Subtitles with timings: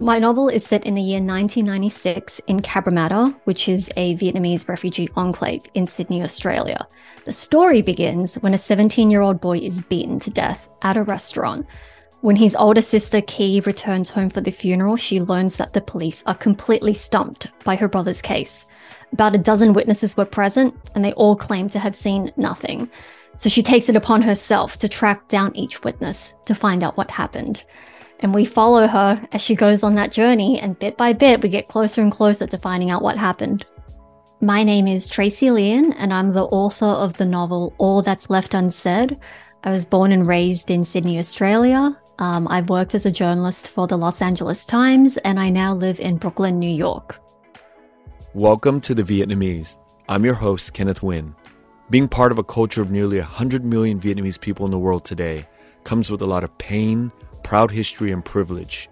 [0.00, 5.08] My novel is set in the year 1996 in Cabramatta, which is a Vietnamese refugee
[5.16, 6.86] enclave in Sydney, Australia.
[7.24, 11.02] The story begins when a 17 year old boy is beaten to death at a
[11.02, 11.66] restaurant.
[12.20, 16.22] When his older sister Ky returns home for the funeral, she learns that the police
[16.26, 18.66] are completely stumped by her brother's case.
[19.12, 22.88] About a dozen witnesses were present, and they all claim to have seen nothing.
[23.34, 27.10] So she takes it upon herself to track down each witness to find out what
[27.10, 27.64] happened.
[28.20, 31.48] And we follow her as she goes on that journey, and bit by bit, we
[31.48, 33.64] get closer and closer to finding out what happened.
[34.40, 38.54] My name is Tracey Lien, and I'm the author of the novel All That's Left
[38.54, 39.18] Unsaid.
[39.64, 41.96] I was born and raised in Sydney, Australia.
[42.18, 46.00] Um, I've worked as a journalist for the Los Angeles Times, and I now live
[46.00, 47.20] in Brooklyn, New York.
[48.34, 49.78] Welcome to The Vietnamese.
[50.08, 51.34] I'm your host, Kenneth Nguyen.
[51.90, 55.46] Being part of a culture of nearly 100 million Vietnamese people in the world today
[55.84, 57.10] comes with a lot of pain,
[57.48, 58.90] proud history, and privilege.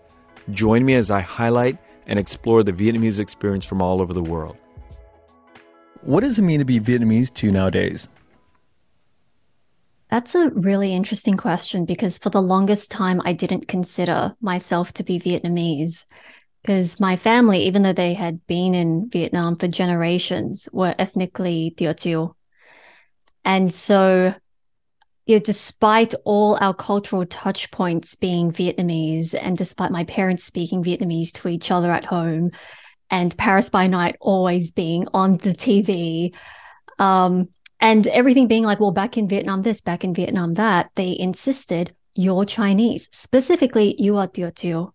[0.50, 4.56] Join me as I highlight and explore the Vietnamese experience from all over the world.
[6.00, 8.08] What does it mean to be Vietnamese to you nowadays?
[10.10, 15.04] That's a really interesting question because for the longest time, I didn't consider myself to
[15.04, 16.06] be Vietnamese
[16.62, 22.32] because my family, even though they had been in Vietnam for generations, were ethnically Teochew.
[23.44, 24.34] And so
[25.26, 30.82] you know, despite all our cultural touch points being Vietnamese, and despite my parents speaking
[30.82, 32.52] Vietnamese to each other at home,
[33.10, 36.32] and Paris by Night always being on the TV,
[36.98, 37.48] um,
[37.80, 41.92] and everything being like, well, back in Vietnam, this, back in Vietnam, that, they insisted
[42.16, 43.08] you're Chinese.
[43.12, 44.90] Specifically, you are Teochew.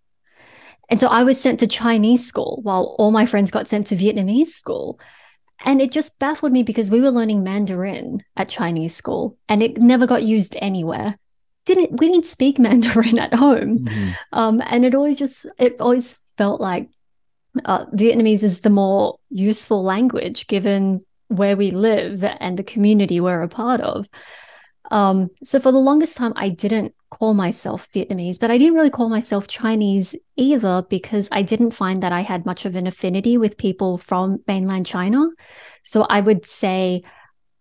[0.90, 3.96] And so I was sent to Chinese school while all my friends got sent to
[3.96, 5.00] Vietnamese school.
[5.64, 9.78] And it just baffled me because we were learning Mandarin at Chinese school and it
[9.78, 11.18] never got used anywhere.
[11.66, 13.80] Didn't we didn't speak Mandarin at home.
[13.80, 14.12] Mm-hmm.
[14.34, 16.90] Um, and it always just it always felt like
[17.66, 23.42] uh, Vietnamese is the more useful language given where we live and the community we're
[23.42, 24.08] a part of.
[24.90, 28.90] Um, so for the longest time, I didn't call myself Vietnamese, but I didn't really
[28.90, 33.38] call myself Chinese either because I didn't find that I had much of an affinity
[33.38, 35.30] with people from mainland China.
[35.84, 37.04] So I would say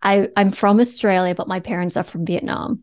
[0.01, 2.83] I, I'm from Australia, but my parents are from Vietnam.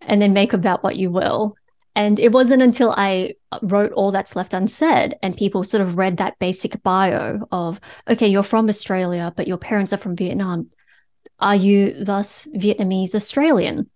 [0.00, 1.54] And then make of that what you will.
[1.94, 6.16] And it wasn't until I wrote All That's Left Unsaid and people sort of read
[6.16, 10.70] that basic bio of, okay, you're from Australia, but your parents are from Vietnam.
[11.38, 13.88] Are you thus Vietnamese Australian?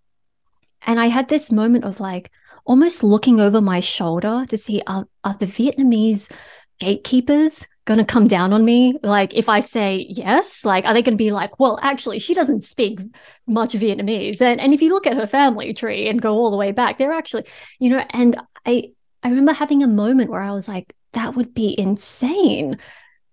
[0.87, 2.31] And I had this moment of like
[2.65, 6.31] almost looking over my shoulder to see are, are the Vietnamese
[6.79, 8.99] gatekeepers going to come down on me?
[9.03, 12.35] Like, if I say yes, like, are they going to be like, well, actually, she
[12.35, 13.01] doesn't speak
[13.47, 14.41] much Vietnamese.
[14.41, 16.99] And, and if you look at her family tree and go all the way back,
[16.99, 17.45] they're actually,
[17.79, 18.91] you know, and I,
[19.23, 22.79] I remember having a moment where I was like, that would be insane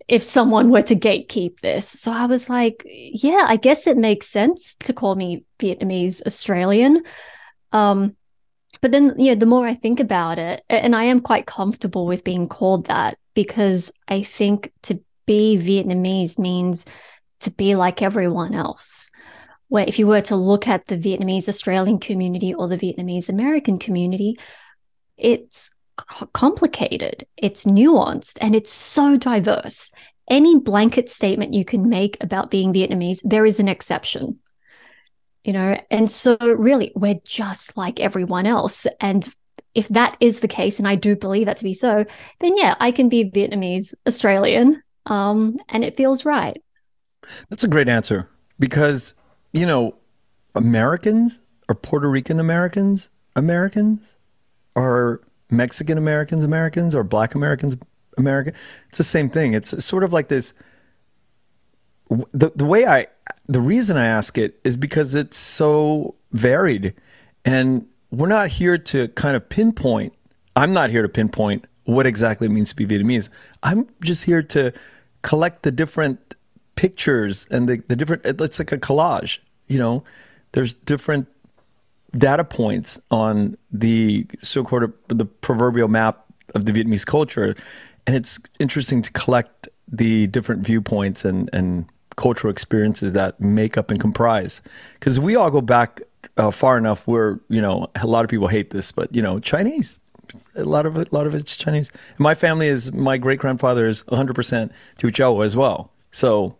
[0.07, 1.87] if someone were to gatekeep this.
[1.87, 7.03] So I was like, yeah, I guess it makes sense to call me Vietnamese Australian.
[7.71, 8.15] Um,
[8.81, 12.23] but then, yeah, the more I think about it, and I am quite comfortable with
[12.23, 16.85] being called that because I think to be Vietnamese means
[17.41, 19.09] to be like everyone else.
[19.67, 23.77] Where if you were to look at the Vietnamese Australian community or the Vietnamese American
[23.77, 24.39] community,
[25.17, 25.71] it's
[26.33, 29.91] complicated, it's nuanced, and it's so diverse.
[30.29, 34.39] Any blanket statement you can make about being Vietnamese, there is an exception
[35.43, 38.87] you know and so really we're just like everyone else.
[38.99, 39.27] And
[39.75, 42.03] if that is the case and i do believe that to be so
[42.39, 46.61] then yeah i can be vietnamese australian um, and it feels right.
[47.49, 48.29] That's a great answer
[48.59, 49.13] because
[49.53, 49.95] you know
[50.55, 54.15] americans are puerto rican americans americans
[54.75, 57.77] are mexican americans americans or black americans
[58.17, 58.53] american
[58.89, 59.53] it's the same thing.
[59.53, 60.53] It's sort of like this
[62.33, 63.07] the, the way i
[63.49, 66.93] the reason I ask it is because it's so varied.
[67.45, 70.13] And we're not here to kind of pinpoint,
[70.55, 73.27] I'm not here to pinpoint what exactly it means to be Vietnamese.
[73.63, 74.71] I'm just here to
[75.23, 76.35] collect the different
[76.75, 80.03] pictures and the, the different, it it's like a collage, you know,
[80.51, 81.27] there's different
[82.17, 86.23] data points on the so-called the proverbial map
[86.53, 87.55] of the Vietnamese culture.
[88.05, 91.87] And it's interesting to collect the different viewpoints and, and
[92.19, 94.61] cultural experiences that make up and comprise.
[94.95, 96.01] Because we all go back
[96.35, 99.39] uh, far enough where you know a lot of people hate this, but you know
[99.39, 99.97] Chinese.
[100.55, 101.91] A lot of it, a lot of it's Chinese.
[102.19, 105.91] My family is my great grandfather is 100 percent Teochew as well.
[106.11, 106.55] So,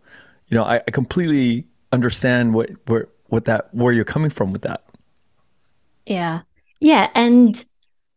[0.48, 4.62] you know, I, I completely understand what where what that where you're coming from with
[4.62, 4.82] that.
[6.06, 6.40] Yeah,
[6.80, 7.62] yeah, and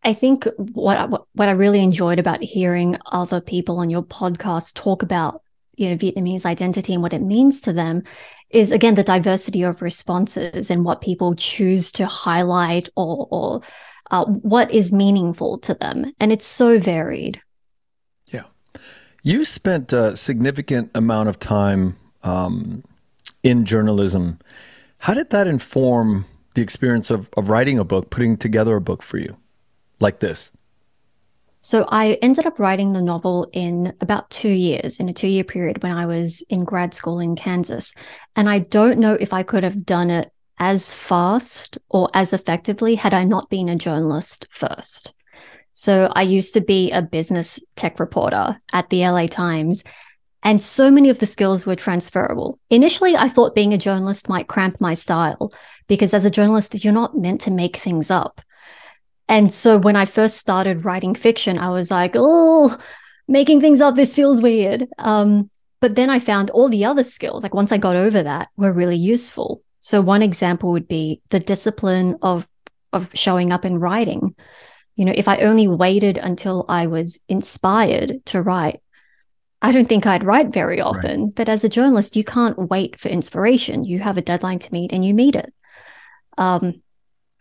[0.03, 5.03] I think what what I really enjoyed about hearing other people on your podcast talk
[5.03, 5.42] about
[5.75, 8.03] you know Vietnamese identity and what it means to them
[8.49, 13.61] is again the diversity of responses and what people choose to highlight or or
[14.11, 17.41] uh, what is meaningful to them, and it's so varied.
[18.31, 18.43] Yeah,
[19.23, 22.83] you spent a significant amount of time um,
[23.41, 24.39] in journalism.
[24.99, 29.01] How did that inform the experience of, of writing a book, putting together a book
[29.01, 29.35] for you?
[30.03, 30.51] like this?
[31.63, 35.45] So I ended up writing the novel in about two years, in a two year
[35.45, 37.93] period when I was in grad school in Kansas.
[38.35, 40.29] And I don't know if I could have done it
[40.59, 45.13] as fast or as effectively had I not been a journalist first.
[45.71, 49.85] So I used to be a business tech reporter at the LA Times.
[50.43, 52.59] And so many of the skills were transferable.
[52.69, 55.49] Initially, I thought being a journalist might cramp my style
[55.87, 58.41] because as a journalist, you're not meant to make things up.
[59.27, 62.77] And so when I first started writing fiction, I was like, oh,
[63.27, 64.87] making things up, this feels weird.
[64.97, 65.49] Um,
[65.79, 68.73] but then I found all the other skills, like once I got over that, were
[68.73, 69.61] really useful.
[69.79, 72.47] So one example would be the discipline of
[72.93, 74.35] of showing up and writing.
[74.95, 78.81] You know, if I only waited until I was inspired to write,
[79.63, 81.23] I don't think I'd write very often.
[81.23, 81.35] Right.
[81.35, 83.83] But as a journalist, you can't wait for inspiration.
[83.83, 85.51] You have a deadline to meet and you meet it.
[86.37, 86.82] Um,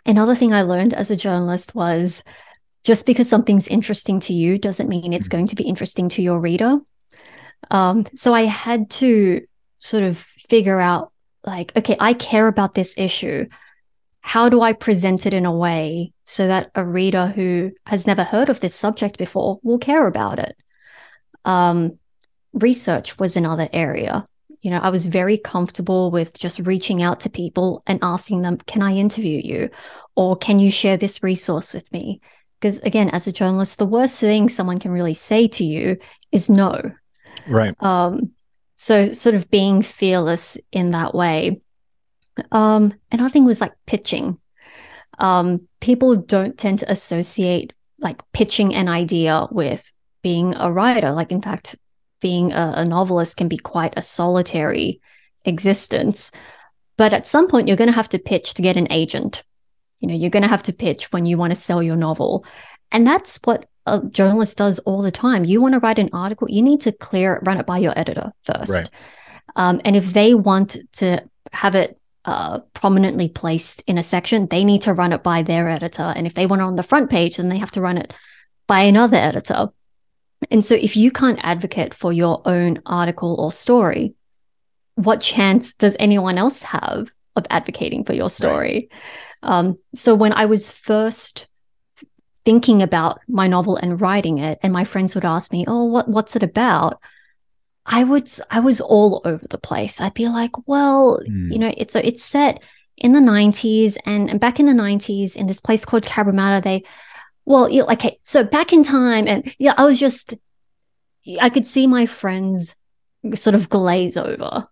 [0.05, 2.25] Another thing I learned as a journalist was
[2.85, 5.37] just because something's interesting to you doesn't mean it's mm-hmm.
[5.37, 6.79] going to be interesting to your reader.
[7.71, 9.47] Um, so I had to
[9.79, 11.13] sort of figure out
[11.45, 13.47] like, okay, I care about this issue.
[14.21, 18.23] How do I present it in a way so that a reader who has never
[18.23, 20.57] heard of this subject before will care about it?
[21.45, 21.99] Um,
[22.53, 24.27] research was another area.
[24.63, 28.59] You know, I was very comfortable with just reaching out to people and asking them,
[28.59, 29.71] can I interview you?
[30.15, 32.21] Or can you share this resource with me?
[32.61, 35.99] Because again, as a journalist, the worst thing someone can really say to you
[36.31, 36.81] is no.
[37.49, 37.75] Right.
[37.83, 38.31] Um,
[38.77, 41.61] so sort of being fearless in that way.
[42.51, 44.39] Um, another thing was like pitching.
[45.19, 49.93] Um, people don't tend to associate like pitching an idea with
[50.23, 51.13] being a writer.
[51.13, 51.77] Like, in fact,
[52.23, 55.03] being a, a novelist can be quite a solitary
[55.45, 56.31] existence.
[56.97, 59.43] But at some point, you're going to have to pitch to get an agent.
[60.01, 62.47] You know, you're going to have to pitch when you want to sell your novel.
[62.91, 65.45] And that's what a journalist does all the time.
[65.45, 67.99] You want to write an article, you need to clear it, run it by your
[67.99, 68.71] editor first.
[68.71, 68.89] Right.
[69.57, 71.23] Um, and if they want to
[71.53, 75.69] have it uh, prominently placed in a section, they need to run it by their
[75.69, 76.13] editor.
[76.15, 78.15] And if they want it on the front page, then they have to run it
[78.67, 79.71] by another editor.
[80.51, 84.15] And so if you can't advocate for your own article or story,
[84.95, 88.89] what chance does anyone else have of advocating for your story?
[88.91, 89.51] Right.
[89.51, 91.47] Um, so when I was first
[92.45, 96.09] thinking about my novel and writing it, and my friends would ask me, "Oh, what
[96.09, 97.01] what's it about?"
[97.87, 100.01] I would I was all over the place.
[100.01, 101.53] I'd be like, "Well, mm.
[101.53, 102.63] you know, it's a, it's set
[102.97, 106.85] in the 90s and, and back in the 90s in this place called Cabramatta, they
[107.45, 110.35] well, you know, okay, so back in time, and yeah, I was just,
[111.41, 112.75] I could see my friends
[113.35, 114.69] sort of glaze over.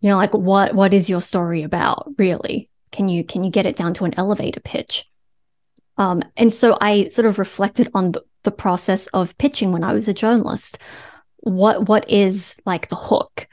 [0.00, 2.70] You know, like what what is your story about, really?
[2.92, 5.08] Can you can you get it down to an elevator pitch?
[5.96, 9.92] Um, and so I sort of reflected on the, the process of pitching when I
[9.92, 10.78] was a journalist.
[11.38, 13.48] What what is like the hook?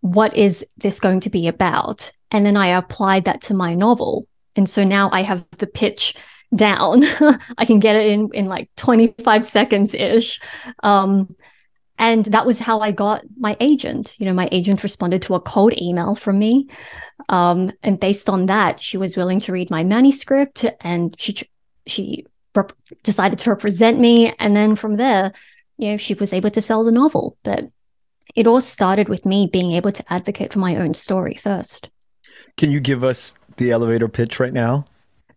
[0.00, 2.10] What is this going to be about?
[2.30, 4.26] And then I applied that to my novel.
[4.56, 6.14] And so now I have the pitch
[6.54, 7.04] down.
[7.58, 10.40] I can get it in in like 25 seconds ish.
[10.82, 11.28] Um,
[11.98, 14.16] and that was how I got my agent.
[14.18, 16.66] You know, my agent responded to a cold email from me.
[17.28, 21.36] Um, and based on that, she was willing to read my manuscript and she
[21.86, 24.32] she rep- decided to represent me.
[24.38, 25.32] And then from there,
[25.76, 27.36] you know, she was able to sell the novel.
[27.42, 27.68] But
[28.34, 31.90] it all started with me being able to advocate for my own story first.
[32.56, 34.84] Can you give us the elevator pitch right now?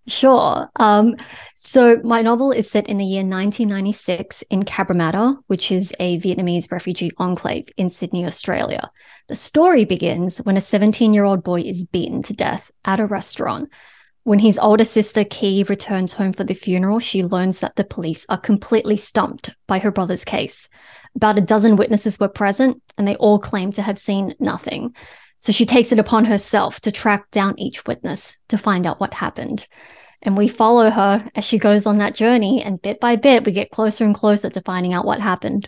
[0.06, 0.70] Sure.
[0.76, 1.16] Um,
[1.56, 6.72] so my novel is set in the year 1996 in Cabramatta, which is a Vietnamese
[6.72, 8.92] refugee enclave in Sydney, Australia.
[9.30, 13.06] The story begins when a 17 year old boy is beaten to death at a
[13.06, 13.70] restaurant.
[14.26, 18.26] When his older sister Ky returns home for the funeral, she learns that the police
[18.30, 20.70] are completely stumped by her brother's case.
[21.16, 24.96] About a dozen witnesses were present, and they all claim to have seen nothing.
[25.44, 29.14] So she takes it upon herself to track down each witness to find out what
[29.14, 29.68] happened.
[30.22, 32.64] And we follow her as she goes on that journey.
[32.64, 35.68] And bit by bit, we get closer and closer to finding out what happened.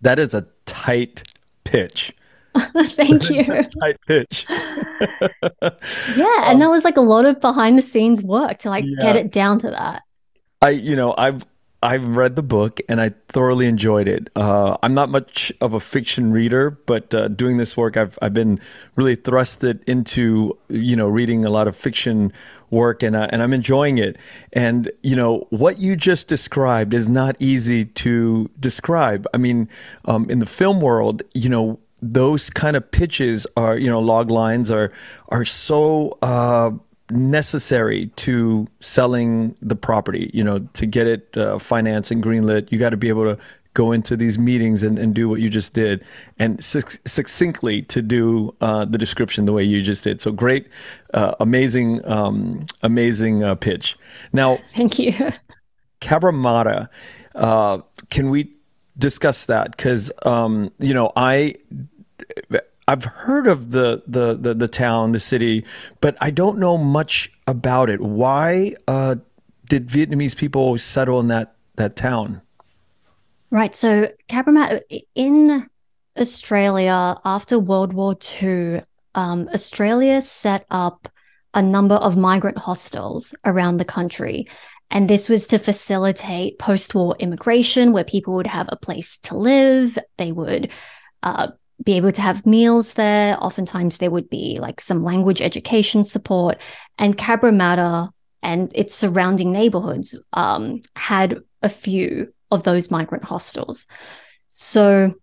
[0.00, 1.22] That is a tight
[1.62, 2.12] pitch.
[2.56, 3.44] Thank you.
[3.44, 4.44] tight pitch.
[4.50, 6.40] yeah.
[6.42, 8.96] And um, that was like a lot of behind the scenes work to like yeah.
[9.00, 10.02] get it down to that.
[10.62, 11.46] I, you know, I've
[11.84, 14.30] I've read the book and I thoroughly enjoyed it.
[14.34, 18.32] Uh, I'm not much of a fiction reader, but uh, doing this work, I've I've
[18.32, 18.58] been
[18.96, 22.32] really thrusted into you know reading a lot of fiction
[22.70, 24.16] work and uh, and I'm enjoying it.
[24.54, 29.26] And you know what you just described is not easy to describe.
[29.34, 29.68] I mean,
[30.06, 34.30] um, in the film world, you know those kind of pitches are you know log
[34.30, 34.90] lines are
[35.28, 36.70] are so uh,
[37.14, 40.30] necessary to selling the property.
[40.34, 43.38] You know, to get it uh, financed and greenlit, you got to be able to
[43.74, 46.04] go into these meetings and, and do what you just did
[46.38, 50.20] and succinctly to do uh, the description the way you just did.
[50.20, 50.68] So great,
[51.12, 53.96] uh, amazing, um, amazing uh, pitch.
[54.32, 55.12] Now, thank you.
[56.00, 56.88] Cabramatta,
[57.34, 57.78] uh,
[58.10, 58.52] can we
[58.96, 59.76] discuss that?
[59.76, 61.56] Because, um, you know, I
[62.86, 65.64] I've heard of the, the, the the town, the city,
[66.00, 68.00] but I don't know much about it.
[68.00, 69.16] Why uh,
[69.68, 72.42] did Vietnamese people settle in that that town?
[73.50, 73.74] Right.
[73.74, 74.82] So Cabramatta
[75.14, 75.68] in
[76.18, 78.82] Australia after World War II,
[79.14, 81.08] um, Australia set up
[81.54, 84.46] a number of migrant hostels around the country.
[84.90, 89.36] And this was to facilitate post war immigration where people would have a place to
[89.36, 89.98] live.
[90.18, 90.70] They would
[91.22, 91.48] uh,
[91.82, 93.36] be able to have meals there.
[93.42, 96.60] Oftentimes, there would be like some language education support.
[96.98, 98.10] And Cabramatta
[98.42, 103.86] and its surrounding neighborhoods um, had a few of those migrant hostels.
[104.48, 105.14] So,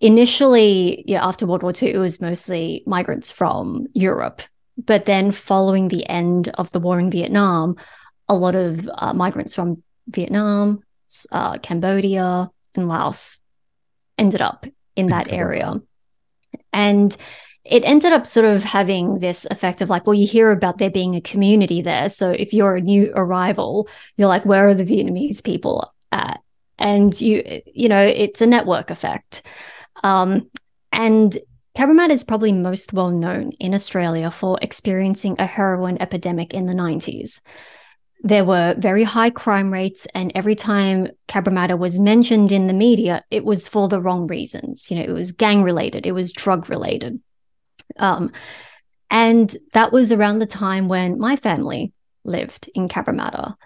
[0.00, 4.42] initially, yeah, after World War II, it was mostly migrants from Europe.
[4.76, 7.76] But then, following the end of the war in Vietnam,
[8.28, 10.80] a lot of uh, migrants from Vietnam,
[11.30, 13.40] uh, Cambodia, and Laos
[14.18, 15.80] ended up in that area.
[16.72, 17.16] And
[17.64, 20.90] it ended up sort of having this effect of like, well, you hear about there
[20.90, 22.08] being a community there.
[22.08, 26.40] So if you're a new arrival, you're like, where are the Vietnamese people at?
[26.78, 29.42] And you, you know, it's a network effect.
[30.02, 30.50] Um,
[30.90, 31.36] and
[31.76, 36.74] Cabramatta is probably most well known in Australia for experiencing a heroin epidemic in the
[36.74, 37.40] 90s
[38.22, 43.24] there were very high crime rates and every time cabramatta was mentioned in the media
[43.30, 44.90] it was for the wrong reasons.
[44.90, 47.20] You know it was gang related it was drug related.
[47.98, 48.32] Um,
[49.10, 51.92] and that was around the time when my family
[52.24, 53.56] lived in cabramatta.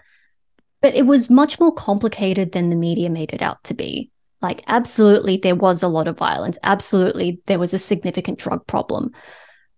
[0.81, 4.11] But it was much more complicated than the media made it out to be.
[4.41, 6.57] Like absolutely there was a lot of violence.
[6.63, 9.11] Absolutely there was a significant drug problem.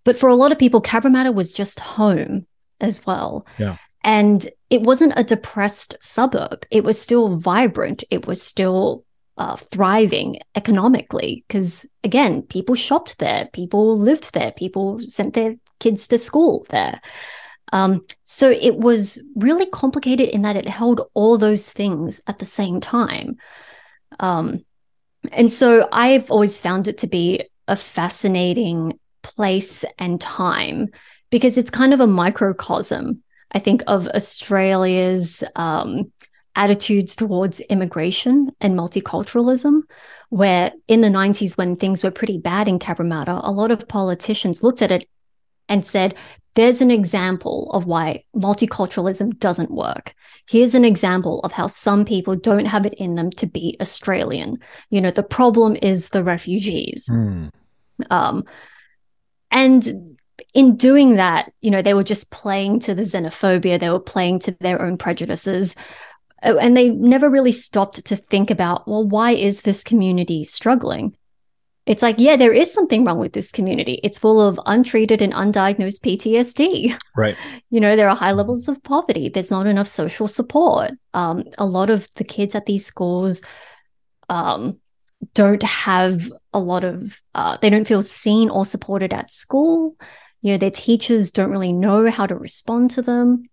[0.05, 2.47] But for a lot of people cabramatta was just home
[2.79, 3.45] as well.
[3.57, 3.75] Yeah.
[4.03, 6.65] And it wasn't a depressed suburb.
[6.69, 8.03] It was still vibrant.
[8.11, 9.03] It was still
[9.37, 16.07] uh, thriving economically because, again, people shopped there, people lived there, people sent their kids
[16.07, 17.01] to school there.
[17.71, 22.45] Um, so it was really complicated in that it held all those things at the
[22.45, 23.37] same time.
[24.19, 24.65] Um,
[25.31, 30.87] and so I've always found it to be a fascinating place and time
[31.29, 36.11] because it's kind of a microcosm I think of Australia's um,
[36.55, 39.81] attitudes towards immigration and multiculturalism,
[40.29, 44.63] where in the 90s, when things were pretty bad in Cabramatta, a lot of politicians
[44.63, 45.07] looked at it
[45.67, 46.15] and said,
[46.55, 50.13] there's an example of why multiculturalism doesn't work.
[50.49, 54.57] Here's an example of how some people don't have it in them to be Australian.
[54.89, 57.07] You know, the problem is the refugees.
[57.09, 57.51] Mm.
[58.09, 58.43] Um,
[59.51, 60.17] and
[60.53, 64.39] in doing that, you know, they were just playing to the xenophobia, they were playing
[64.39, 65.75] to their own prejudices.
[66.43, 71.15] Uh, and they never really stopped to think about, well, why is this community struggling?
[71.85, 73.99] It's like, yeah, there is something wrong with this community.
[74.03, 76.97] It's full of untreated and undiagnosed PTSD.
[77.15, 77.35] Right.
[77.71, 79.29] You know, there are high levels of poverty.
[79.29, 80.91] There's not enough social support.
[81.13, 83.43] Um, a lot of the kids at these schools
[84.27, 84.79] um,
[85.35, 89.95] don't have a lot of, uh, they don't feel seen or supported at school
[90.41, 93.49] you know their teachers don't really know how to respond to them.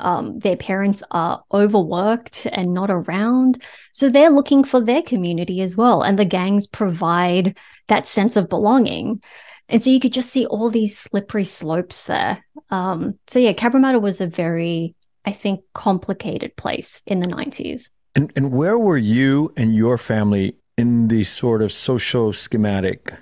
[0.00, 3.62] Um, their parents are overworked and not around.
[3.92, 6.02] So they're looking for their community as well.
[6.02, 7.56] And the gangs provide
[7.86, 9.22] that sense of belonging.
[9.68, 12.44] And so you could just see all these slippery slopes there.
[12.70, 14.94] Um, so yeah cabramatta was a very
[15.24, 20.56] i think complicated place in the 90s and, and where were you and your family
[20.76, 23.12] in the sort of social schematic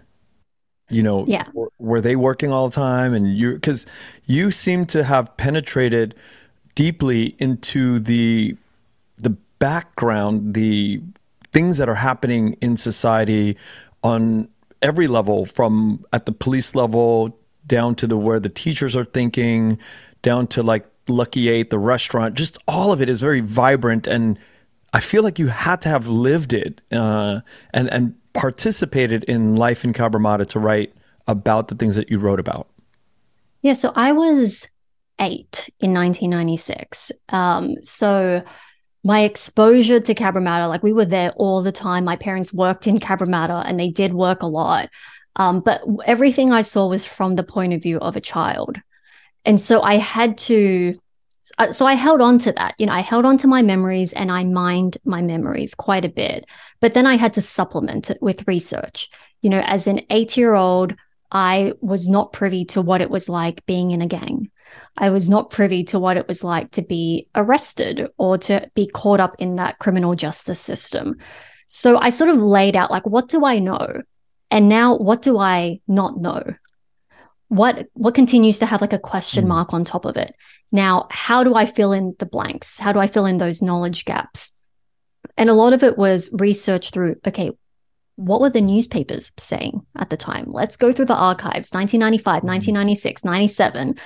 [0.89, 1.45] you know yeah.
[1.53, 3.87] were, were they working all the time and you because
[4.27, 6.15] you seem to have penetrated
[6.75, 8.57] deeply into the
[9.19, 11.01] the background the
[11.53, 13.57] things that are happening in society
[14.03, 14.49] on
[14.83, 19.79] every level from at the police level down to the where the teachers are thinking
[20.23, 24.07] down to like Lucky Eight, the restaurant, just all of it is very vibrant.
[24.07, 24.39] And
[24.97, 27.41] I feel like you had to have lived it uh,
[27.75, 30.95] and, and participated in life in Cabramatta to write
[31.27, 32.67] about the things that you wrote about.
[33.61, 34.67] Yeah, so I was
[35.21, 37.13] eight in 1996.
[37.29, 38.43] Um, so
[39.05, 42.07] my exposure to Cabramatta, like we were there all the time.
[42.07, 44.89] My parents worked in Cabramatta and they did work a lot.
[45.37, 48.81] Um, but everything I saw was from the point of view of a child.
[49.45, 50.95] And so I had to,
[51.59, 52.75] uh, so I held on to that.
[52.79, 56.11] You know, I held on to my memories and I mined my memories quite a
[56.11, 56.47] bit.
[56.81, 59.11] But then I had to supplement it with research.
[59.43, 60.95] You know, as an eight year old,
[61.31, 64.51] I was not privy to what it was like being in a gang.
[64.97, 68.87] I was not privy to what it was like to be arrested or to be
[68.87, 71.19] caught up in that criminal justice system.
[71.67, 74.03] So I sort of laid out like, what do I know?
[74.51, 76.43] And now what do I not know?
[77.49, 79.49] What what continues to have like a question mm.
[79.49, 80.35] mark on top of it?
[80.73, 82.79] Now, how do I fill in the blanks?
[82.79, 84.53] How do I fill in those knowledge gaps?
[85.37, 87.51] And a lot of it was research through, okay,
[88.17, 90.47] what were the newspapers saying at the time?
[90.49, 93.97] Let's go through the archives 1995, 1996, 97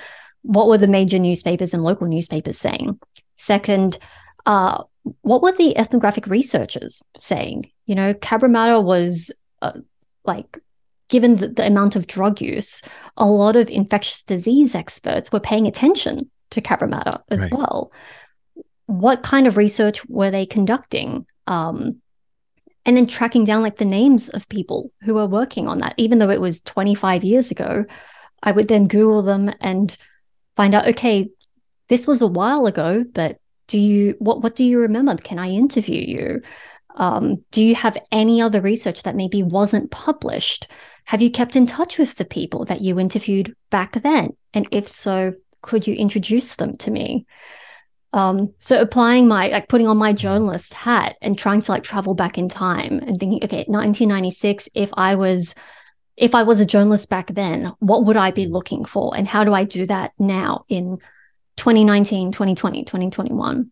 [0.43, 2.99] what were the major newspapers and local newspapers saying?
[3.35, 3.97] Second,
[4.45, 4.83] uh,
[5.21, 7.69] what were the ethnographic researchers saying?
[7.85, 9.73] You know, Cabramatta was uh,
[10.25, 10.59] like,
[11.11, 12.81] given the, the, amount of drug use,
[13.17, 17.53] a lot of infectious disease experts were paying attention to Cabramatta as right.
[17.53, 17.91] well.
[18.87, 21.27] What kind of research were they conducting?
[21.45, 22.01] Um,
[22.85, 26.17] and then tracking down like the names of people who were working on that, even
[26.17, 27.85] though it was 25 years ago,
[28.41, 29.95] I would then Google them and
[30.55, 31.29] find out, okay,
[31.89, 33.37] this was a while ago, but
[33.67, 35.15] do you what what do you remember?
[35.15, 36.41] Can I interview you?
[36.95, 40.67] Um, do you have any other research that maybe wasn't published?
[41.05, 44.35] Have you kept in touch with the people that you interviewed back then?
[44.53, 47.25] And if so, could you introduce them to me?
[48.13, 50.17] Um, so applying my like putting on my mm-hmm.
[50.17, 54.91] journalist hat and trying to like travel back in time and thinking, okay, 1996, if
[54.95, 55.55] I was
[56.17, 58.53] if I was a journalist back then, what would I be mm-hmm.
[58.53, 59.15] looking for?
[59.15, 60.97] And how do I do that now in
[61.57, 63.71] 2019, 2020, 2021?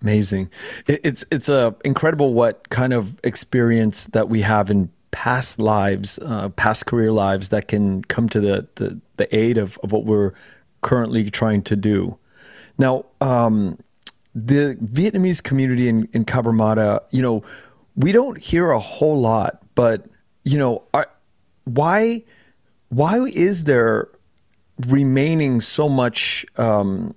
[0.00, 0.50] amazing.
[0.86, 6.50] It's it's a incredible what kind of experience that we have in past lives, uh,
[6.50, 10.32] past career lives that can come to the, the, the aid of, of what we're
[10.82, 12.18] currently trying to do.
[12.76, 13.78] Now, um,
[14.34, 17.42] the Vietnamese community in, in Cabramatta, you know,
[17.96, 20.04] we don't hear a whole lot, but
[20.44, 21.08] you know, are,
[21.64, 22.22] why
[22.90, 24.08] why is there
[24.86, 26.44] remaining so much?
[26.58, 27.14] Um,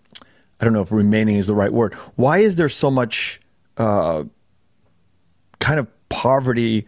[0.61, 1.93] I don't know if remaining is the right word.
[2.15, 3.41] Why is there so much
[3.75, 4.23] uh,
[5.59, 6.87] kind of poverty?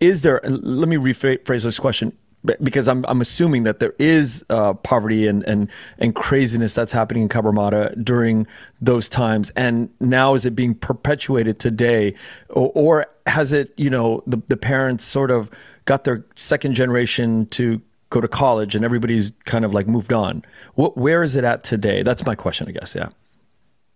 [0.00, 0.40] Is there?
[0.44, 2.16] Let me rephrase this question
[2.62, 7.22] because I'm I'm assuming that there is uh, poverty and, and and craziness that's happening
[7.22, 8.46] in Cabramatta during
[8.80, 12.14] those times, and now is it being perpetuated today,
[12.50, 15.50] or, or has it you know the the parents sort of
[15.86, 20.44] got their second generation to go to college and everybody's kind of like moved on.
[20.76, 22.04] What, where is it at today?
[22.04, 22.94] That's my question, I guess.
[22.94, 23.08] Yeah.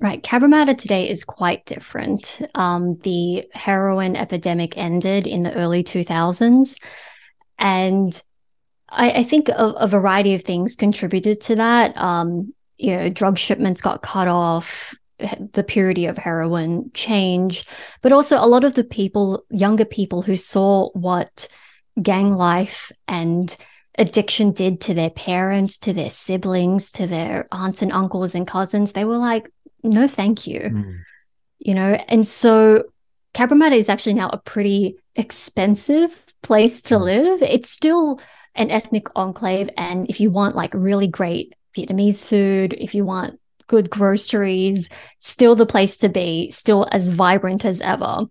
[0.00, 0.22] Right.
[0.22, 2.40] Cabramatta today is quite different.
[2.54, 6.76] Um, the heroin epidemic ended in the early 2000s.
[7.58, 8.22] And
[8.88, 11.96] I, I think a, a, variety of things contributed to that.
[11.96, 17.68] Um, you know, drug shipments got cut off, the purity of heroin changed,
[18.00, 21.48] but also a lot of the people, younger people who saw what
[22.00, 23.56] gang life and
[23.98, 28.92] addiction did to their parents, to their siblings, to their aunts and uncles and cousins,
[28.92, 29.50] they were like,
[29.88, 30.60] no, thank you.
[30.60, 30.98] Mm.
[31.58, 32.84] You know, and so
[33.34, 37.02] Cabramatta is actually now a pretty expensive place to mm.
[37.02, 37.42] live.
[37.42, 38.20] It's still
[38.54, 39.70] an ethnic enclave.
[39.76, 45.54] And if you want like really great Vietnamese food, if you want good groceries, still
[45.54, 48.24] the place to be, still as vibrant as ever.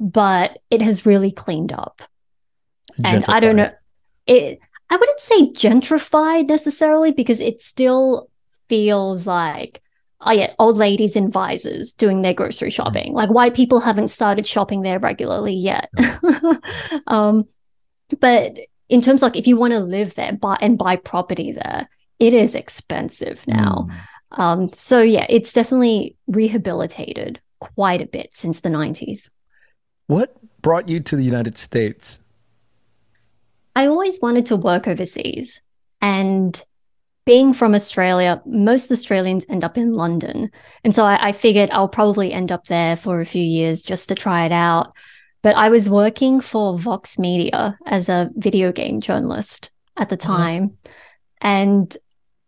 [0.00, 2.02] But it has really cleaned up.
[3.04, 3.70] And I don't know,
[4.26, 4.58] it,
[4.90, 8.30] I wouldn't say gentrified necessarily because it still
[8.68, 9.82] feels like,
[10.20, 12.74] oh yeah, old ladies in visors doing their grocery mm-hmm.
[12.74, 13.12] shopping.
[13.12, 15.90] Like white people haven't started shopping there regularly yet.
[17.06, 17.46] um,
[18.20, 21.52] but in terms of like if you want to live there buy, and buy property
[21.52, 23.88] there, it is expensive now.
[24.32, 24.40] Mm.
[24.40, 29.30] Um, so yeah, it's definitely rehabilitated quite a bit since the 90s.
[30.06, 32.18] What brought you to the United States?
[33.76, 35.60] I always wanted to work overseas.
[36.00, 36.60] And
[37.28, 40.50] being from Australia, most Australians end up in London.
[40.82, 44.08] And so I, I, figured I'll probably end up there for a few years just
[44.08, 44.96] to try it out.
[45.42, 50.32] But I was working for Vox Media as a video game journalist at the mm-hmm.
[50.32, 50.68] time.
[50.70, 50.92] Mm-hmm.
[51.42, 51.96] And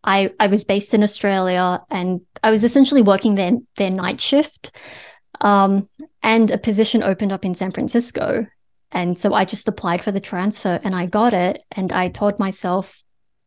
[0.03, 4.75] I, I was based in Australia and I was essentially working their, their night shift.
[5.43, 5.91] Um,
[6.23, 8.47] and a position opened up in San Francisco.
[8.93, 11.63] And so I just applied for the transfer and I got it.
[11.71, 13.05] And I told myself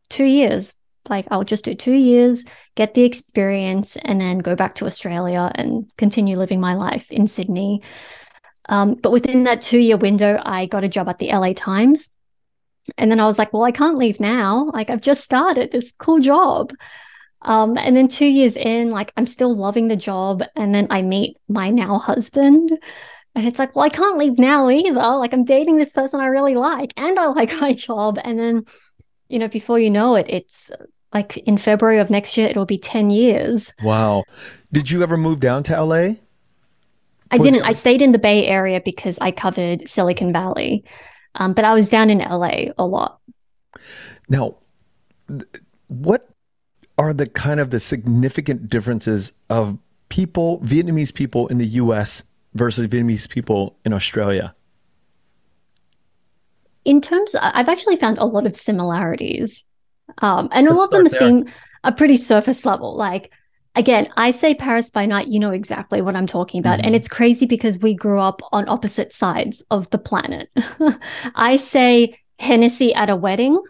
[0.08, 0.72] two years,
[1.08, 5.50] like, I'll just do two years, get the experience, and then go back to Australia
[5.54, 7.82] and continue living my life in Sydney.
[8.68, 12.10] Um, but within that two year window, I got a job at the LA Times.
[12.98, 14.70] And then I was like, well, I can't leave now.
[14.72, 16.72] Like, I've just started this cool job.
[17.42, 20.42] Um, and then two years in, like, I'm still loving the job.
[20.56, 22.72] And then I meet my now husband.
[23.34, 24.92] And it's like, well, I can't leave now either.
[24.94, 28.18] Like, I'm dating this person I really like and I like my job.
[28.22, 28.64] And then,
[29.28, 30.70] you know, before you know it, it's
[31.14, 33.72] like in February of next year, it'll be 10 years.
[33.82, 34.24] Wow.
[34.72, 36.16] Did you ever move down to LA?
[37.30, 37.62] I didn't.
[37.62, 40.84] I stayed in the Bay Area because I covered Silicon Valley.
[41.36, 43.20] Um, but I was down in LA a lot.
[44.28, 44.56] Now,
[45.88, 46.28] what
[46.98, 52.24] are the kind of the significant differences of people, Vietnamese people in the US
[52.54, 54.54] versus Vietnamese people in Australia?
[56.84, 59.64] In terms, I've actually found a lot of similarities.
[60.18, 61.18] Um, and Let's a lot of them there.
[61.18, 61.44] seem
[61.82, 62.96] a pretty surface level.
[62.96, 63.30] Like,
[63.74, 66.78] again, I say Paris by night, you know exactly what I'm talking about.
[66.78, 66.86] Mm-hmm.
[66.86, 70.50] And it's crazy because we grew up on opposite sides of the planet.
[71.34, 73.60] I say Hennessy at a wedding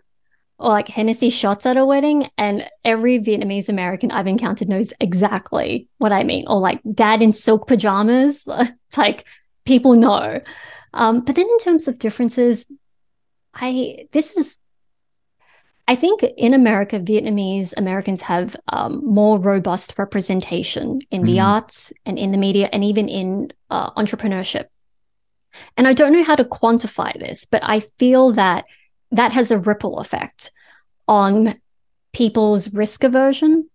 [0.58, 5.88] or like Hennessy shots at a wedding, and every Vietnamese American I've encountered knows exactly
[5.98, 6.46] what I mean.
[6.46, 8.46] Or like dad in silk pajamas.
[8.48, 9.26] it's like
[9.64, 10.40] people know.
[10.92, 12.70] Um, but then in terms of differences,
[13.52, 14.58] I this is
[15.86, 21.46] I think in America, Vietnamese Americans have um, more robust representation in mm the mm-hmm.
[21.46, 24.66] arts and in the media and even in uh, entrepreneurship.
[25.76, 28.64] And I don't know how to quantify this, but I feel that
[29.10, 30.50] that has a ripple effect
[31.06, 31.60] on
[32.12, 33.68] people's risk aversion,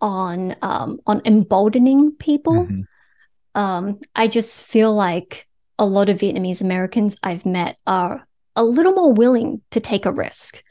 [0.00, 2.66] on um, on emboldening people.
[2.66, 3.60] Mm-hmm.
[3.60, 5.46] Um, I just feel like
[5.78, 10.12] a lot of Vietnamese Americans I've met are a little more willing to take a
[10.12, 10.62] risk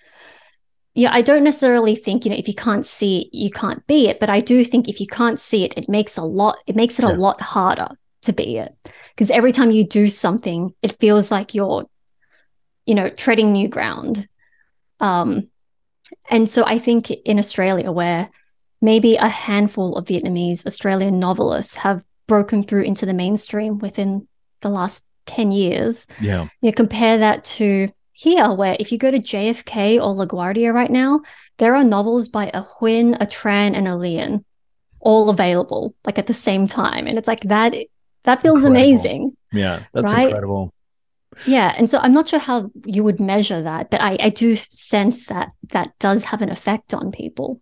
[0.98, 4.08] yeah, I don't necessarily think, you know, if you can't see it, you can't be
[4.08, 4.20] it.
[4.20, 6.98] But I do think if you can't see it, it makes a lot, it makes
[6.98, 7.12] it yeah.
[7.12, 7.90] a lot harder
[8.24, 8.76] to be it.
[9.14, 11.86] Because every time you do something, it feels like you're,
[12.88, 14.28] you know, treading new ground.
[15.00, 15.50] Um,
[16.32, 18.32] and so I think in Australia, where
[18.82, 24.28] maybe a handful of Vietnamese Australian novelists have broken through into the mainstream within
[24.62, 26.08] the last 10 years.
[26.20, 26.48] Yeah.
[26.62, 31.22] You compare that to here, where if you go to JFK or LaGuardia right now,
[31.58, 34.44] there are novels by a Huynh, a Tran, and a Lien
[35.00, 37.06] all available like at the same time.
[37.06, 37.76] And it's like that
[38.24, 38.82] that feels incredible.
[38.82, 39.38] amazing.
[39.54, 40.26] Yeah, that's right?
[40.26, 40.74] incredible.
[41.46, 41.74] Yeah.
[41.78, 45.28] And so I'm not sure how you would measure that, but I, I do sense
[45.28, 47.62] that that does have an effect on people.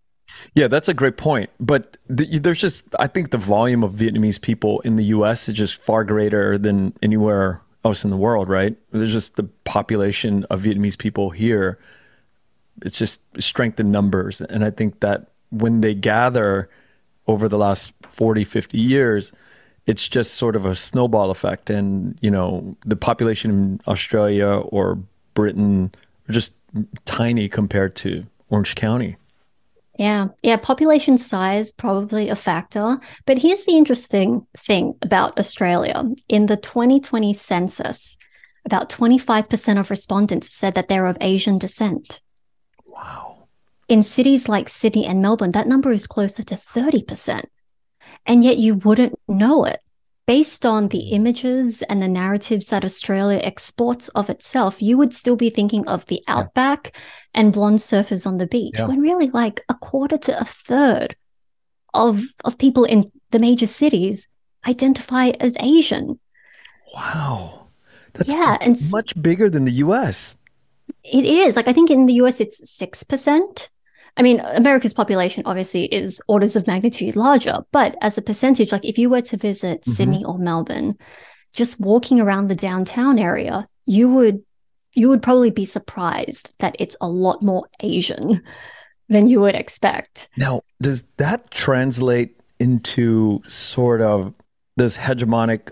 [0.53, 1.49] Yeah, that's a great point.
[1.59, 5.55] But the, there's just, I think the volume of Vietnamese people in the US is
[5.55, 8.75] just far greater than anywhere else in the world, right?
[8.91, 11.79] There's just the population of Vietnamese people here.
[12.83, 14.41] It's just strength in numbers.
[14.41, 16.69] And I think that when they gather
[17.27, 19.31] over the last 40, 50 years,
[19.85, 21.69] it's just sort of a snowball effect.
[21.69, 24.99] And, you know, the population in Australia or
[25.35, 25.93] Britain
[26.27, 26.53] are just
[27.05, 29.15] tiny compared to Orange County.
[29.97, 32.99] Yeah, yeah, population size probably a factor.
[33.25, 36.03] But here's the interesting thing about Australia.
[36.27, 38.17] In the 2020 census,
[38.65, 42.19] about 25% of respondents said that they're of Asian descent.
[42.86, 43.47] Wow.
[43.88, 47.45] In cities like Sydney and Melbourne, that number is closer to 30%.
[48.25, 49.79] And yet you wouldn't know it
[50.25, 55.35] based on the images and the narratives that Australia exports of itself, you would still
[55.35, 57.01] be thinking of the outback yeah.
[57.41, 58.85] and blonde surfers on the beach, yeah.
[58.85, 61.15] when really like a quarter to a third
[61.93, 64.27] of of people in the major cities
[64.67, 66.19] identify as Asian.
[66.93, 67.67] Wow.
[68.13, 70.38] That's yeah, and much bigger than the US.
[71.03, 71.55] It is.
[71.55, 73.67] Like I think in the US it's 6%.
[74.17, 78.86] I mean, America's population obviously is orders of magnitude larger, but as a percentage, like
[78.86, 79.91] if you were to visit mm-hmm.
[79.91, 80.97] Sydney or Melbourne,
[81.54, 84.43] just walking around the downtown area, you would
[84.93, 88.41] you would probably be surprised that it's a lot more Asian
[89.10, 90.30] than you would expect.
[90.38, 94.34] Now, does that translate into sort of
[94.78, 95.71] this hegemonic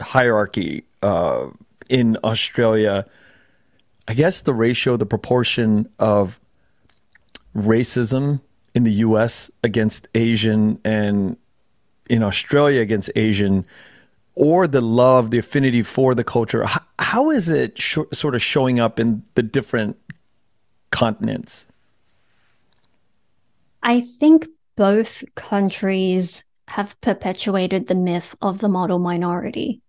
[0.00, 1.48] hierarchy uh,
[1.90, 3.04] in Australia?
[4.08, 6.39] I guess the ratio, the proportion of
[7.56, 8.40] racism
[8.74, 11.36] in the US against Asian and
[12.08, 13.66] in Australia against Asian
[14.34, 18.42] or the love, the affinity for the culture, how, how is it sh- sort of
[18.42, 19.96] showing up in the different
[20.90, 21.66] continents?
[23.82, 29.80] I think both countries have perpetuated the myth of the model minority.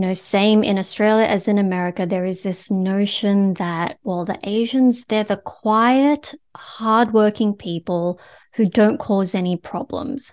[0.00, 4.38] You know, same in Australia as in America, there is this notion that, well, the
[4.44, 8.18] Asians, they're the quiet, hardworking people
[8.54, 10.32] who don't cause any problems.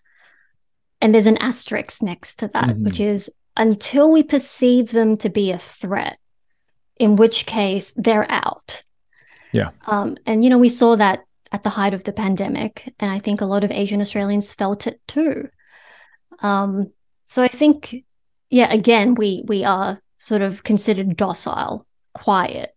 [1.01, 2.85] And there's an asterisk next to that, mm-hmm.
[2.85, 6.17] which is until we perceive them to be a threat,
[6.95, 8.81] in which case they're out.
[9.51, 9.71] Yeah.
[9.85, 12.93] Um, and, you know, we saw that at the height of the pandemic.
[13.01, 15.49] And I think a lot of Asian Australians felt it too.
[16.39, 16.93] Um,
[17.25, 18.05] so I think,
[18.49, 22.75] yeah, again, we we are sort of considered docile, quiet,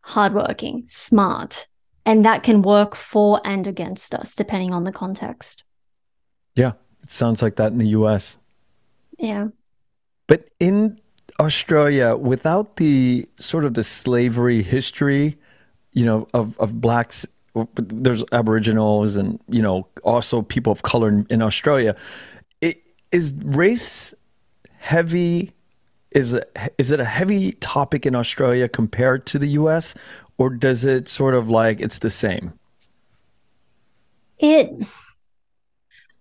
[0.00, 1.66] hardworking, smart,
[2.04, 5.64] and that can work for and against us depending on the context.
[6.54, 6.72] Yeah,
[7.02, 8.38] it sounds like that in the U.S.
[9.18, 9.48] Yeah,
[10.26, 10.98] but in
[11.40, 15.38] Australia, without the sort of the slavery history,
[15.92, 17.26] you know, of of blacks
[17.74, 21.94] there's aboriginals and you know also people of color in, in australia
[22.60, 24.14] it, is race
[24.82, 25.52] heavy
[26.10, 26.38] is
[26.76, 29.94] is it a heavy topic in australia compared to the us
[30.36, 32.52] or does it sort of like it's the same?
[34.38, 34.70] It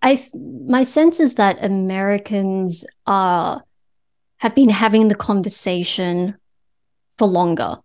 [0.04, 0.24] i
[0.70, 3.64] my sense is that americans are
[4.42, 6.36] have been having the conversation
[7.20, 7.78] for longer.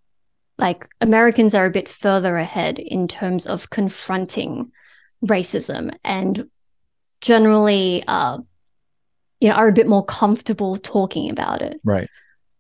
[0.57, 4.73] Like Americans are a bit further ahead in terms of confronting
[5.23, 6.49] racism and
[7.21, 8.39] generally uh,
[9.41, 11.81] you know are a bit more comfortable talking about it.
[11.85, 12.09] Right.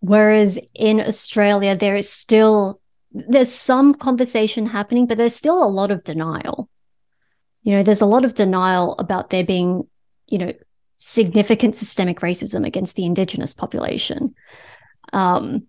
[0.00, 2.80] Whereas in australia there is still
[3.12, 6.68] there's some conversation happening but there's still a lot of denial.
[7.62, 9.88] You know there's a lot of denial about there being
[10.26, 10.52] you know
[10.96, 14.34] significant systemic racism against the indigenous population.
[15.12, 15.66] Um,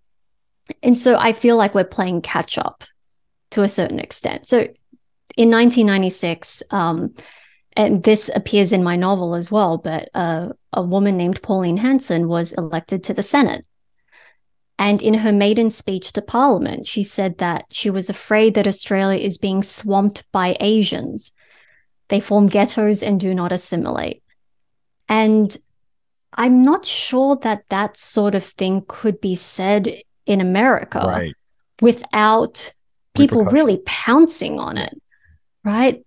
[0.81, 2.83] and so I feel like we're playing catch up
[3.51, 4.47] to a certain extent.
[4.47, 4.59] So
[5.37, 7.13] in 1996, um,
[7.77, 12.27] and this appears in my novel as well, but uh, a woman named Pauline Hanson
[12.27, 13.65] was elected to the Senate.
[14.79, 19.19] And in her maiden speech to Parliament, she said that she was afraid that Australia
[19.19, 21.31] is being swamped by Asians.
[22.07, 24.23] They form ghettos and do not assimilate.
[25.07, 25.55] And
[26.33, 31.33] I'm not sure that that sort of thing could be said in America right.
[31.79, 32.73] without
[33.15, 34.99] people really pouncing on it.
[35.63, 36.03] Right.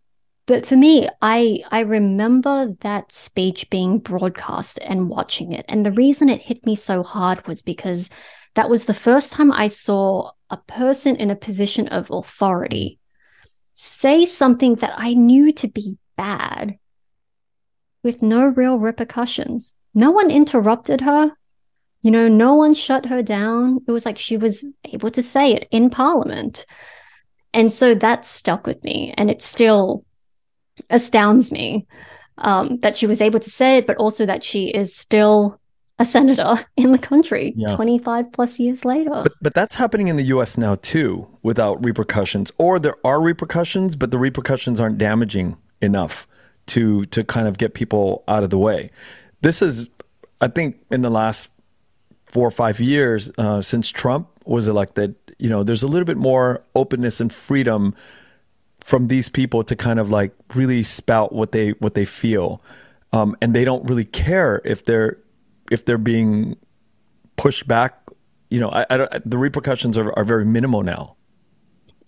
[0.46, 5.64] But for me, I I remember that speech being broadcast and watching it.
[5.68, 8.10] And the reason it hit me so hard was because
[8.54, 12.98] that was the first time I saw a person in a position of authority
[13.74, 16.78] say something that I knew to be bad
[18.02, 19.74] with no real repercussions.
[19.94, 21.32] No one interrupted her.
[22.02, 23.80] You know, no one shut her down.
[23.86, 26.66] It was like she was able to say it in parliament.
[27.52, 29.12] And so that stuck with me.
[29.16, 30.02] And it still
[30.88, 31.86] astounds me
[32.38, 35.60] um, that she was able to say it, but also that she is still
[35.98, 37.74] a senator in the country yeah.
[37.74, 39.10] 25 plus years later.
[39.10, 42.50] But, but that's happening in the US now too, without repercussions.
[42.58, 46.26] Or there are repercussions, but the repercussions aren't damaging enough
[46.66, 48.90] to to kind of get people out of the way.
[49.42, 49.88] This is
[50.40, 51.50] I think in the last
[52.26, 56.16] four or five years uh, since Trump was elected, you know, there's a little bit
[56.16, 57.94] more openness and freedom
[58.90, 62.60] from these people to kind of like really spout what they what they feel,
[63.12, 65.16] um, and they don't really care if they're
[65.70, 66.56] if they're being
[67.36, 68.02] pushed back.
[68.48, 71.14] You know, I, I the repercussions are, are very minimal now.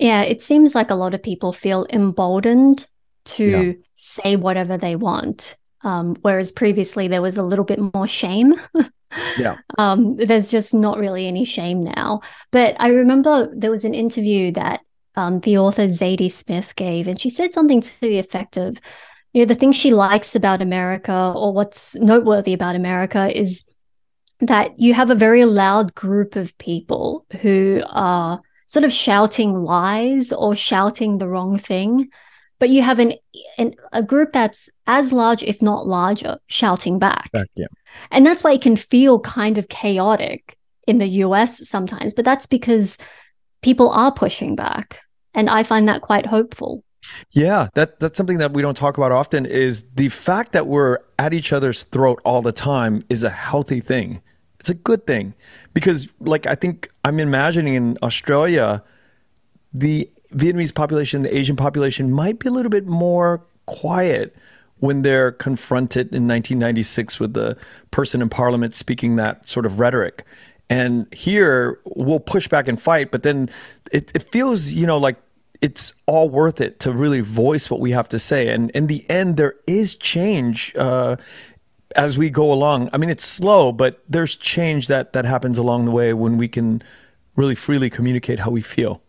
[0.01, 2.88] Yeah, it seems like a lot of people feel emboldened
[3.27, 3.73] to yeah.
[3.95, 5.57] say whatever they want.
[5.85, 8.55] Um, whereas previously there was a little bit more shame
[9.38, 9.57] yeah.
[9.79, 12.21] Um, there's just not really any shame now.
[12.51, 14.81] But I remember there was an interview that
[15.14, 18.81] um, the author Zadie Smith gave, and she said something to the effect of,
[19.33, 23.64] you know, the thing she likes about America or what's noteworthy about America is
[24.40, 30.33] that you have a very loud group of people who are sort of shouting lies
[30.33, 32.11] or shouting the wrong thing
[32.62, 33.14] but you have an,
[33.59, 37.66] an, a group that's as large if not larger shouting back, back yeah.
[38.12, 42.46] And that's why it can feel kind of chaotic in the US sometimes, but that's
[42.46, 42.98] because
[43.62, 45.01] people are pushing back.
[45.35, 46.85] And I find that quite hopeful.
[47.33, 50.98] Yeah, that that's something that we don't talk about often is the fact that we're
[51.18, 54.20] at each other's throat all the time is a healthy thing.
[54.61, 55.35] It's a good thing
[55.75, 58.83] because like I think I'm imagining in Australia
[59.75, 64.37] the Vietnamese population, the Asian population might be a little bit more quiet
[64.79, 67.57] when they're confronted in 1996 with the
[67.90, 70.25] person in parliament speaking that sort of rhetoric.
[70.73, 73.51] And here we'll push back and fight, but then
[73.93, 75.17] it, it feels, you know, like
[75.61, 78.49] it's all worth it to really voice what we have to say.
[78.49, 81.17] And in the end, there is change uh,
[81.95, 82.89] as we go along.
[82.95, 86.49] I mean, it's slow, but there's change that that happens along the way when we
[86.49, 86.83] can
[87.37, 89.03] really freely communicate how we feel.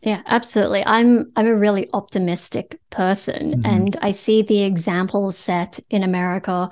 [0.00, 0.82] Yeah, absolutely.
[0.86, 3.66] I'm I'm a really optimistic person mm-hmm.
[3.66, 6.70] and I see the examples set in America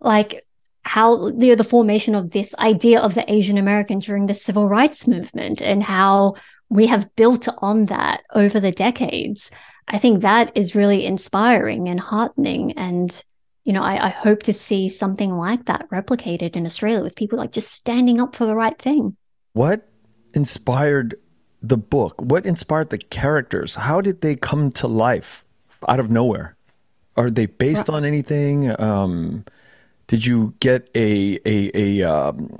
[0.00, 0.44] like
[0.82, 5.06] how the the formation of this idea of the Asian American during the civil rights
[5.06, 6.34] movement and how
[6.68, 9.50] we have built on that over the decades.
[9.88, 13.22] I think that is really inspiring and heartening and
[13.64, 17.38] you know, I, I hope to see something like that replicated in Australia with people
[17.38, 19.16] like just standing up for the right thing.
[19.52, 19.88] What
[20.34, 21.14] inspired
[21.62, 22.20] the book?
[22.20, 23.76] What inspired the characters?
[23.76, 25.44] How did they come to life
[25.88, 26.56] out of nowhere?
[27.16, 28.74] Are they based on anything?
[28.80, 29.44] Um,
[30.12, 32.54] did you get a a a, um,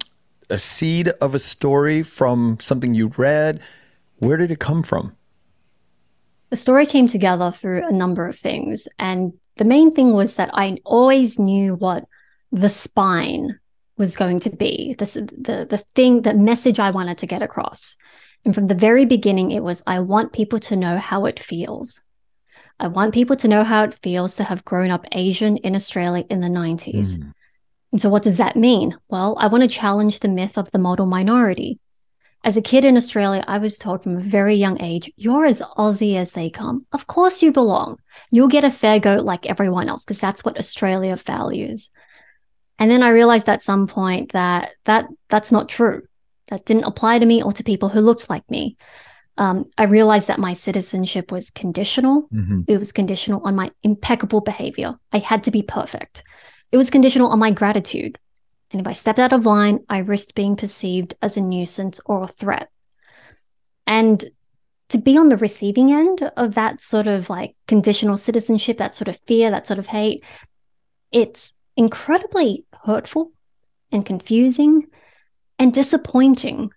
[0.48, 3.60] a seed of a story from something you read?
[4.20, 5.14] Where did it come from?
[6.48, 10.48] The story came together through a number of things, and the main thing was that
[10.54, 12.06] I always knew what
[12.50, 13.60] the spine
[13.98, 17.98] was going to be, this, the the thing, the message I wanted to get across.
[18.46, 22.00] And from the very beginning, it was I want people to know how it feels.
[22.80, 26.24] I want people to know how it feels to have grown up Asian in Australia
[26.30, 27.18] in the 90s.
[27.18, 27.32] Mm.
[27.92, 28.96] And so, what does that mean?
[29.08, 31.78] Well, I want to challenge the myth of the model minority.
[32.44, 35.62] As a kid in Australia, I was told from a very young age, you're as
[35.78, 36.86] Aussie as they come.
[36.92, 37.98] Of course you belong.
[38.30, 41.90] You'll get a fair go like everyone else, because that's what Australia values.
[42.78, 46.02] And then I realized at some point that that that's not true.
[46.48, 48.76] That didn't apply to me or to people who looked like me.
[49.38, 52.28] Um, I realized that my citizenship was conditional.
[52.34, 52.62] Mm-hmm.
[52.66, 54.96] It was conditional on my impeccable behavior.
[55.12, 56.24] I had to be perfect.
[56.72, 58.18] It was conditional on my gratitude.
[58.70, 62.24] And if I stepped out of line, I risked being perceived as a nuisance or
[62.24, 62.70] a threat.
[63.86, 64.24] And
[64.88, 69.08] to be on the receiving end of that sort of like conditional citizenship, that sort
[69.08, 70.24] of fear, that sort of hate,
[71.10, 73.32] it's incredibly hurtful
[73.90, 74.86] and confusing
[75.58, 76.70] and disappointing.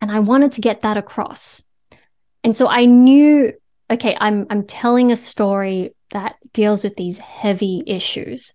[0.00, 1.64] And I wanted to get that across.
[2.44, 3.52] And so I knew,
[3.90, 8.52] okay, I'm I'm telling a story that deals with these heavy issues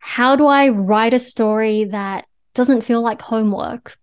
[0.00, 3.96] how do I write a story that doesn't feel like homework?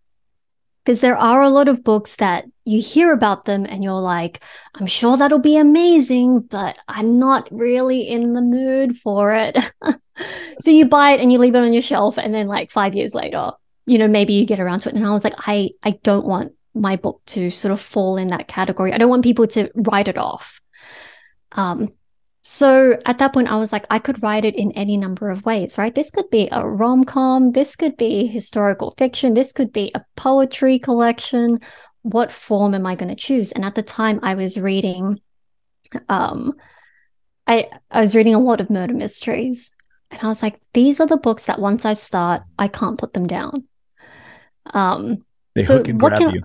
[0.85, 4.41] Because there are a lot of books that you hear about them and you're like,
[4.75, 9.57] I'm sure that'll be amazing, but I'm not really in the mood for it.
[10.59, 12.17] so you buy it and you leave it on your shelf.
[12.17, 13.51] And then, like, five years later,
[13.85, 14.95] you know, maybe you get around to it.
[14.95, 18.29] And I was like, I, I don't want my book to sort of fall in
[18.29, 18.93] that category.
[18.93, 20.61] I don't want people to write it off.
[21.53, 21.89] Um,
[22.49, 25.45] so at that point, I was like, I could write it in any number of
[25.45, 25.93] ways, right?
[25.93, 30.05] This could be a rom com, this could be historical fiction, this could be a
[30.15, 31.59] poetry collection.
[32.03, 33.51] What form am I going to choose?
[33.51, 35.19] And at the time, I was reading,
[36.07, 36.53] um,
[37.47, 39.69] I I was reading a lot of murder mysteries,
[40.09, 43.11] and I was like, these are the books that once I start, I can't put
[43.11, 43.65] them down.
[44.73, 45.17] Um,
[45.53, 46.43] they so what can you.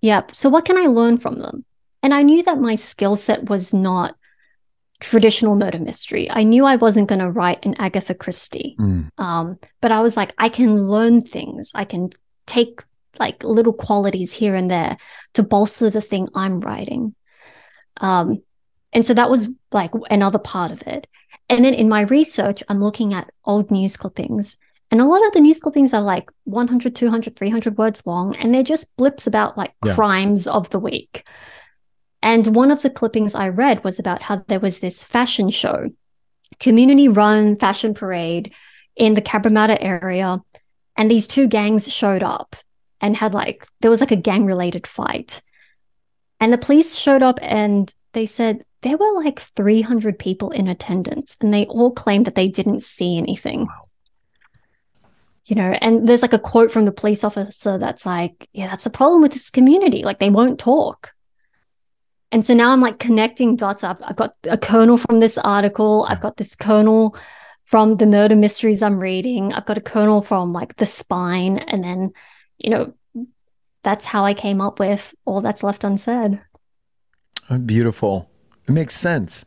[0.00, 0.22] yeah.
[0.30, 1.64] So what can I learn from them?
[2.04, 4.14] And I knew that my skill set was not
[5.04, 6.30] traditional murder mystery.
[6.30, 8.74] I knew I wasn't going to write an Agatha Christie.
[8.78, 9.10] Mm.
[9.18, 11.70] Um, but I was like, I can learn things.
[11.74, 12.10] I can
[12.46, 12.82] take
[13.20, 14.96] like little qualities here and there
[15.34, 17.14] to bolster the thing I'm writing.
[18.00, 18.42] Um,
[18.92, 21.06] and so that was like another part of it.
[21.50, 24.56] And then in my research, I'm looking at old news clippings.
[24.90, 28.54] And a lot of the news clippings are like 100, 200, 300 words long, and
[28.54, 29.94] they're just blips about like yeah.
[29.94, 31.26] crimes of the week.
[32.24, 35.90] And one of the clippings I read was about how there was this fashion show,
[36.58, 38.54] community run fashion parade
[38.96, 40.40] in the Cabramatta area.
[40.96, 42.56] And these two gangs showed up
[42.98, 45.42] and had like, there was like a gang related fight.
[46.40, 51.36] And the police showed up and they said there were like 300 people in attendance
[51.42, 53.66] and they all claimed that they didn't see anything.
[53.66, 53.82] Wow.
[55.44, 58.84] You know, and there's like a quote from the police officer that's like, yeah, that's
[58.84, 60.04] the problem with this community.
[60.04, 61.13] Like they won't talk.
[62.34, 64.00] And so now I'm like connecting dots up.
[64.04, 66.04] I've got a kernel from this article.
[66.08, 67.16] I've got this kernel
[67.62, 69.52] from the murder mysteries I'm reading.
[69.52, 71.58] I've got a kernel from like the spine.
[71.58, 72.12] And then,
[72.58, 72.92] you know,
[73.84, 76.40] that's how I came up with all that's left unsaid.
[77.50, 78.28] Oh, beautiful.
[78.66, 79.44] It makes sense.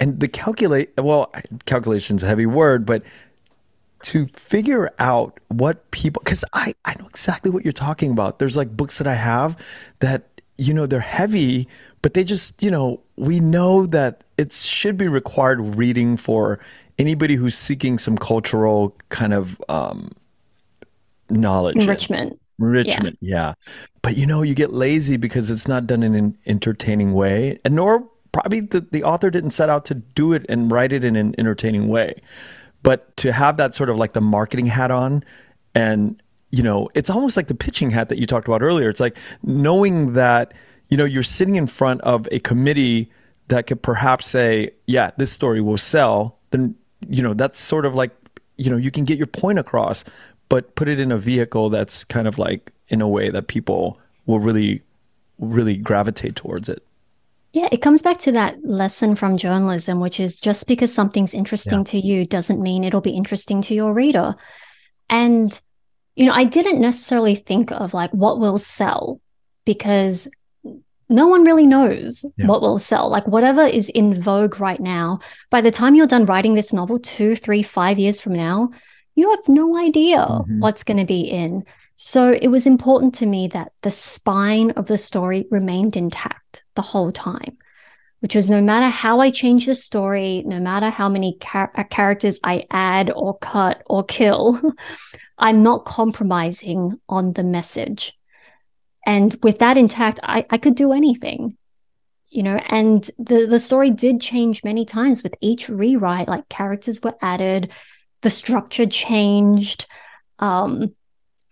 [0.00, 1.32] And the calculate, well,
[1.66, 3.04] calculation's a heavy word, but
[4.02, 8.40] to figure out what people, because I, I know exactly what you're talking about.
[8.40, 9.56] There's like books that I have
[10.00, 11.68] that, you know, they're heavy,
[12.02, 16.60] but they just, you know, we know that it should be required reading for
[16.98, 20.10] anybody who's seeking some cultural kind of um,
[21.30, 22.40] knowledge enrichment.
[22.60, 23.36] Enrichment, yeah.
[23.36, 23.54] yeah.
[24.02, 27.74] But you know, you get lazy because it's not done in an entertaining way, and
[27.74, 31.16] nor probably the, the author didn't set out to do it and write it in
[31.16, 32.20] an entertaining way.
[32.82, 35.24] But to have that sort of like the marketing hat on
[35.74, 36.20] and
[36.54, 38.88] you know, it's almost like the pitching hat that you talked about earlier.
[38.88, 40.54] It's like knowing that,
[40.88, 43.10] you know, you're sitting in front of a committee
[43.48, 46.76] that could perhaps say, yeah, this story will sell, then,
[47.08, 48.12] you know, that's sort of like,
[48.56, 50.04] you know, you can get your point across,
[50.48, 53.98] but put it in a vehicle that's kind of like in a way that people
[54.26, 54.80] will really,
[55.40, 56.84] really gravitate towards it.
[57.52, 61.80] Yeah, it comes back to that lesson from journalism, which is just because something's interesting
[61.80, 61.84] yeah.
[61.84, 64.36] to you doesn't mean it'll be interesting to your reader.
[65.10, 65.60] And,
[66.16, 69.20] you know, I didn't necessarily think of like what will sell
[69.64, 70.28] because
[71.08, 72.46] no one really knows yeah.
[72.46, 73.08] what will sell.
[73.08, 76.98] Like whatever is in vogue right now, by the time you're done writing this novel,
[76.98, 78.70] two, three, five years from now,
[79.14, 80.60] you have no idea mm-hmm.
[80.60, 81.64] what's going to be in.
[81.96, 86.82] So it was important to me that the spine of the story remained intact the
[86.82, 87.56] whole time,
[88.24, 91.84] which was no matter how I change the story, no matter how many char- uh,
[91.84, 94.58] characters I add or cut or kill,
[95.38, 98.18] I'm not compromising on the message.
[99.04, 101.58] And with that intact, I, I could do anything,
[102.30, 107.02] you know, and the, the story did change many times with each rewrite, like characters
[107.02, 107.72] were added,
[108.22, 109.84] the structure changed.
[110.38, 110.94] Um,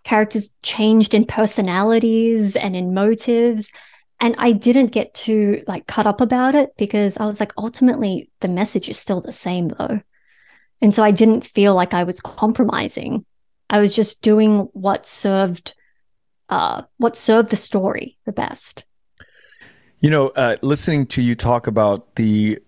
[0.03, 3.71] characters changed in personalities and in motives
[4.23, 8.29] and i didn't get too like cut up about it because i was like ultimately
[8.39, 10.01] the message is still the same though.
[10.81, 13.25] And so i didn't feel like i was compromising.
[13.69, 15.75] I was just doing what served
[16.49, 18.85] uh what served the story the best.
[19.99, 22.59] You know uh listening to you talk about the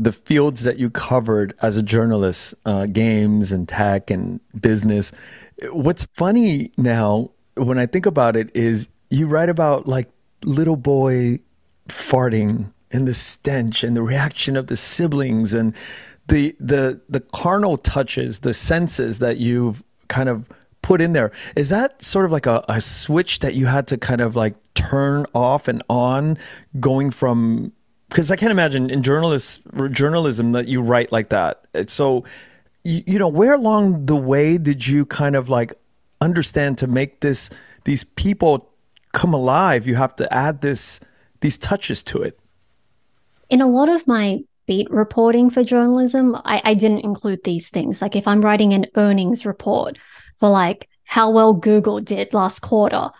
[0.00, 5.10] the fields that you covered as a journalist, uh, games and tech and business,
[5.72, 10.08] What's funny now when I think about it is you write about like
[10.44, 11.40] little boy
[11.88, 15.74] farting and the stench and the reaction of the siblings and
[16.28, 20.48] the the the carnal touches, the senses that you've kind of
[20.82, 21.32] put in there.
[21.56, 24.54] Is that sort of like a, a switch that you had to kind of like
[24.74, 26.38] turn off and on
[26.80, 27.72] going from
[28.08, 29.60] because I can't imagine in journalists
[29.90, 31.66] journalism that you write like that.
[31.88, 32.24] So
[32.84, 35.72] you, you know, where along the way did you kind of like
[36.20, 37.50] understand to make this
[37.84, 38.70] these people
[39.12, 39.86] come alive?
[39.86, 41.00] You have to add this
[41.40, 42.38] these touches to it.
[43.48, 48.02] In a lot of my beat reporting for journalism, I, I didn't include these things.
[48.02, 49.98] Like if I'm writing an earnings report
[50.40, 53.10] for like how well Google did last quarter,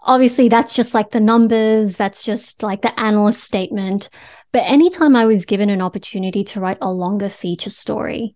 [0.00, 4.10] obviously that's just like the numbers, that's just like the analyst statement.
[4.52, 8.34] But anytime I was given an opportunity to write a longer feature story,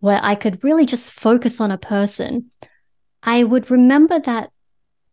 [0.00, 2.50] where I could really just focus on a person,
[3.22, 4.50] I would remember that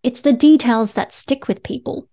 [0.07, 2.07] it's the details that stick with people.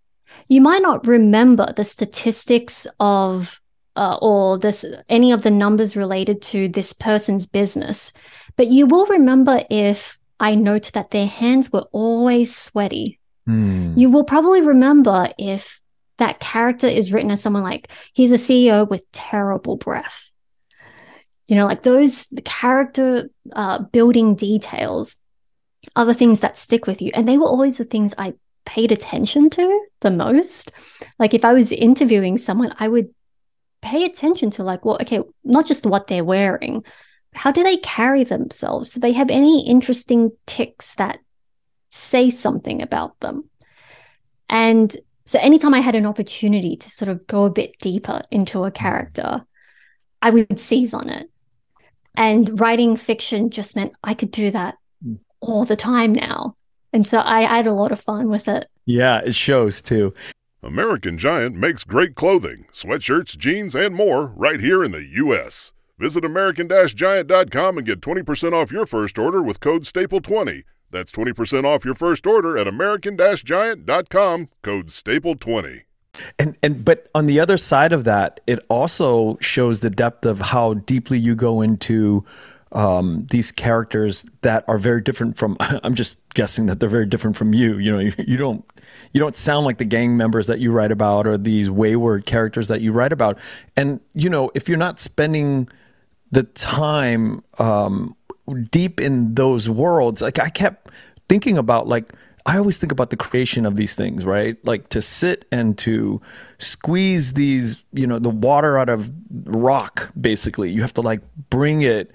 [0.48, 3.60] You might not remember the statistics of
[3.94, 8.12] uh, or this any of the numbers related to this person's business,
[8.56, 13.20] but you will remember if I note that their hands were always sweaty.
[13.48, 13.96] Mm.
[13.96, 15.80] You will probably remember if
[16.18, 20.32] that character is written as someone like he's a CEO with terrible breath
[21.46, 25.16] you know like those character uh, building details
[25.96, 28.90] are the things that stick with you and they were always the things i paid
[28.90, 30.72] attention to the most.
[31.18, 33.14] Like if i was interviewing someone i would
[33.82, 36.82] pay attention to like well okay not just what they're wearing
[37.34, 38.94] how do they carry themselves?
[38.94, 41.18] Do they have any interesting ticks that
[41.88, 43.50] say something about them?
[44.48, 48.64] And so anytime i had an opportunity to sort of go a bit deeper into
[48.64, 49.44] a character
[50.20, 51.28] i would seize on it.
[52.16, 54.76] And writing fiction just meant I could do that.
[55.44, 56.56] All the time now.
[56.92, 58.68] And so I, I had a lot of fun with it.
[58.86, 60.14] Yeah, it shows too.
[60.62, 65.72] American Giant makes great clothing, sweatshirts, jeans, and more right here in the U.S.
[65.98, 70.64] Visit American-Giant.com and get 20% off your first order with code STAPLE20.
[70.90, 75.82] That's 20% off your first order at American-Giant.com, code STAPLE20.
[76.38, 80.40] And and but on the other side of that, it also shows the depth of
[80.40, 82.24] how deeply you go into
[82.74, 85.56] um, these characters that are very different from.
[85.60, 87.78] I'm just guessing that they're very different from you.
[87.78, 88.64] You know, you, you don't
[89.12, 92.68] you don't sound like the gang members that you write about or these wayward characters
[92.68, 93.38] that you write about.
[93.76, 95.68] And you know, if you're not spending
[96.32, 98.16] the time um,
[98.70, 100.90] deep in those worlds, like I kept
[101.28, 102.10] thinking about like
[102.46, 104.58] I always think about the creation of these things, right?
[104.64, 106.20] Like to sit and to
[106.58, 109.10] squeeze these, you know, the water out of
[109.44, 110.70] rock, basically.
[110.70, 112.10] You have to like bring it,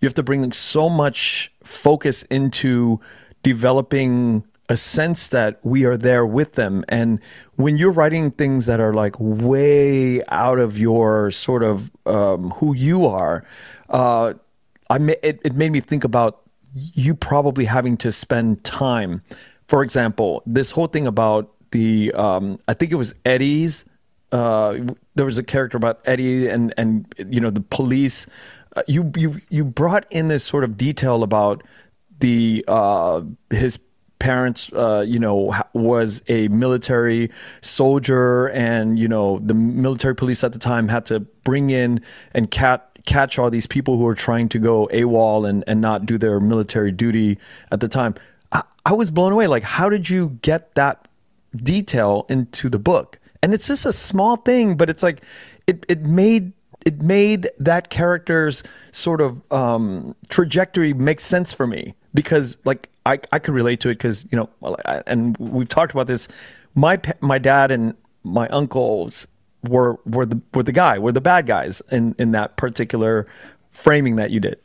[0.00, 3.00] you have to bring so much focus into
[3.42, 6.84] developing a sense that we are there with them.
[6.88, 7.20] And
[7.56, 12.74] when you're writing things that are like way out of your sort of um, who
[12.74, 13.44] you are,
[13.90, 14.34] uh,
[14.90, 16.42] I ma- it, it made me think about
[16.74, 19.22] you probably having to spend time.
[19.68, 23.84] For example, this whole thing about the um, I think it was Eddie's.
[24.32, 24.78] Uh,
[25.14, 28.26] there was a character about Eddie and and you know the police.
[28.76, 31.62] Uh, you you you brought in this sort of detail about
[32.20, 33.78] the uh, his
[34.18, 40.52] parents uh, you know was a military soldier and you know the military police at
[40.52, 42.00] the time had to bring in
[42.32, 46.06] and cat catch all these people who were trying to go AWOL and, and not
[46.06, 47.38] do their military duty
[47.70, 48.14] at the time.
[48.52, 49.46] I, I was blown away.
[49.46, 51.06] Like, how did you get that
[51.56, 53.18] detail into the book?
[53.42, 55.22] And it's just a small thing, but it's like
[55.66, 56.52] it, it made
[56.84, 58.62] it made that character's
[58.92, 63.88] sort of um, trajectory make sense for me because like I, I could relate to
[63.90, 64.76] it because you know
[65.06, 66.28] and we've talked about this
[66.74, 69.26] my my dad and my uncles
[69.68, 73.26] were were the were the guy were the bad guys in in that particular
[73.70, 74.58] framing that you did.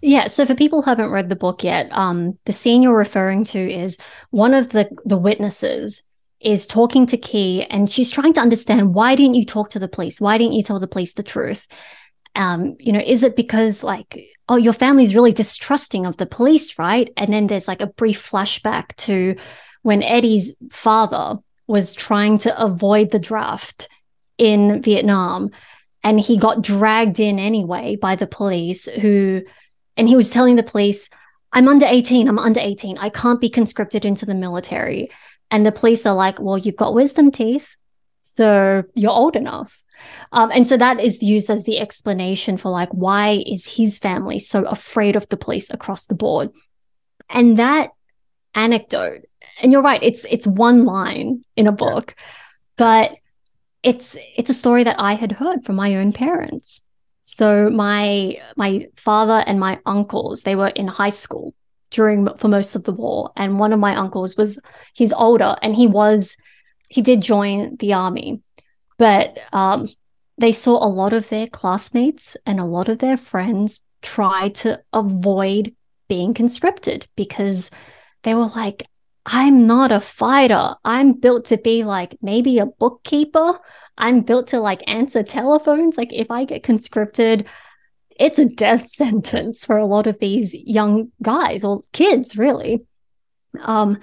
[0.00, 3.42] Yeah, so for people who haven't read the book yet, um, the scene you're referring
[3.46, 3.98] to is
[4.30, 6.02] one of the the witnesses
[6.40, 9.88] is talking to Ky, and she's trying to understand why didn't you talk to the
[9.88, 10.20] police?
[10.20, 11.66] Why didn't you tell the police the truth?
[12.34, 16.78] Um, you know, is it because like oh your family's really distrusting of the police,
[16.78, 17.12] right?
[17.16, 19.36] And then there's like a brief flashback to
[19.82, 23.88] when Eddie's father was trying to avoid the draft
[24.38, 25.50] in Vietnam.
[26.02, 29.42] And he got dragged in anyway by the police, who,
[29.96, 31.08] and he was telling the police,
[31.52, 35.10] I'm under 18, I'm under 18, I can't be conscripted into the military.
[35.50, 37.74] And the police are like, well, you've got wisdom teeth,
[38.20, 39.82] so you're old enough.
[40.32, 44.38] Um, and so that is used as the explanation for like why is his family
[44.38, 46.50] so afraid of the police across the board
[47.28, 47.90] and that
[48.54, 49.22] anecdote
[49.60, 52.24] and you're right it's it's one line in a book yeah.
[52.76, 53.16] but
[53.82, 56.80] it's it's a story that i had heard from my own parents
[57.20, 61.54] so my my father and my uncles they were in high school
[61.90, 64.58] during for most of the war and one of my uncles was
[64.92, 66.36] he's older and he was
[66.88, 68.40] he did join the army
[68.98, 69.88] but um,
[70.38, 74.80] they saw a lot of their classmates and a lot of their friends try to
[74.92, 75.74] avoid
[76.08, 77.70] being conscripted because
[78.22, 78.86] they were like
[79.30, 80.74] I'm not a fighter.
[80.86, 83.58] I'm built to be like maybe a bookkeeper.
[83.98, 85.98] I'm built to like answer telephones.
[85.98, 87.44] Like if I get conscripted,
[88.18, 92.84] it's a death sentence for a lot of these young guys or kids, really.
[93.62, 93.98] Um,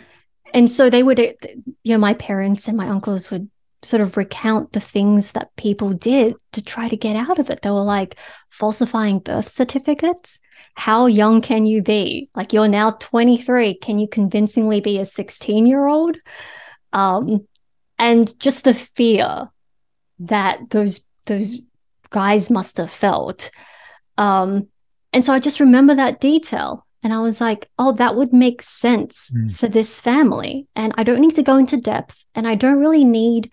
[0.53, 3.49] and so they would, you know, my parents and my uncles would
[3.82, 7.61] sort of recount the things that people did to try to get out of it.
[7.61, 8.16] They were like
[8.49, 10.39] falsifying birth certificates
[10.76, 12.30] how young can you be?
[12.36, 13.76] Like you're now 23.
[13.76, 16.18] Can you convincingly be a 16 year old?
[16.93, 17.47] Um,
[17.97, 19.49] and just the fear
[20.20, 21.59] that those those
[22.09, 23.49] guys must have felt.
[24.18, 24.68] Um,
[25.13, 26.86] and so I just remember that detail.
[27.03, 29.55] And I was like, oh, that would make sense mm.
[29.55, 30.68] for this family.
[30.76, 33.51] And I don't need to go into depth and I don't really need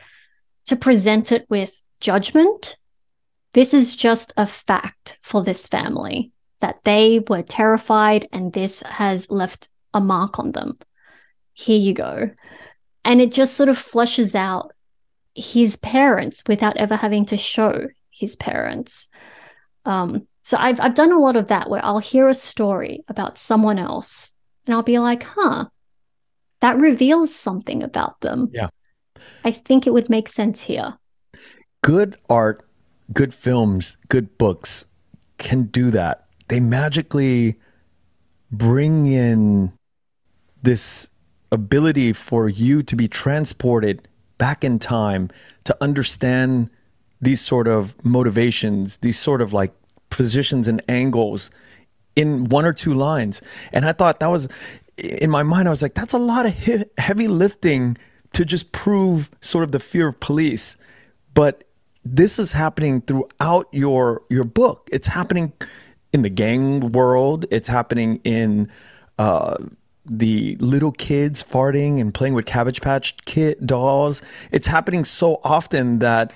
[0.67, 2.77] to present it with judgment.
[3.53, 9.31] This is just a fact for this family that they were terrified and this has
[9.31, 10.79] left a mark on them.
[11.53, 12.31] Here you go.
[13.05, 14.73] And it just sort of flushes out
[15.35, 19.09] his parents without ever having to show his parents.
[19.85, 23.39] Um, so I've I've done a lot of that where I'll hear a story about
[23.39, 24.31] someone else
[24.67, 25.67] and I'll be like, huh,
[26.61, 28.51] that reveals something about them.
[28.53, 28.69] Yeah.
[29.45, 30.99] I think it would make sense here.
[31.83, 32.67] Good art,
[33.13, 34.85] good films, good books
[35.39, 36.23] can do that
[36.53, 37.59] they magically
[38.51, 39.73] bring in
[40.63, 41.09] this
[41.51, 45.31] ability for you to be transported back in time
[45.65, 46.69] to understand
[47.23, 49.73] these sort of motivations, these sort of like
[50.13, 51.51] positions and angles
[52.15, 53.43] in one or two lines.
[53.73, 54.49] And I thought that was
[54.99, 57.97] in my mind, I was like, that's a lot of heavy lifting
[58.35, 60.77] to just prove sort of the fear of police.
[61.35, 61.65] But
[62.05, 64.89] this is happening throughout your your book.
[64.93, 65.53] It's happening
[66.13, 67.47] in the gang world.
[67.51, 68.71] It's happening in
[69.19, 69.57] uh,
[70.05, 74.21] the little kids farting and playing with Cabbage Patch Kid dolls.
[74.51, 76.33] It's happening so often that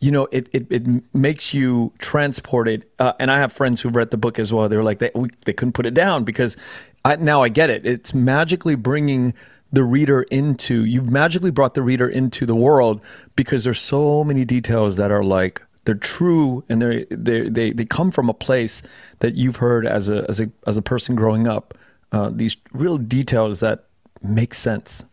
[0.00, 2.86] you know it it, it makes you transported.
[2.98, 4.68] Uh, and I have friends who read the book as well.
[4.68, 6.56] They were like they we, they couldn't put it down because
[7.04, 7.86] I, now I get it.
[7.86, 9.34] It's magically bringing
[9.72, 13.00] the reader into you've magically brought the reader into the world
[13.36, 17.84] because there's so many details that are like they're true and they they they they
[17.84, 18.82] come from a place
[19.20, 21.74] that you've heard as a as a as a person growing up.
[22.12, 23.84] Uh, these real details that
[24.22, 25.04] make sense.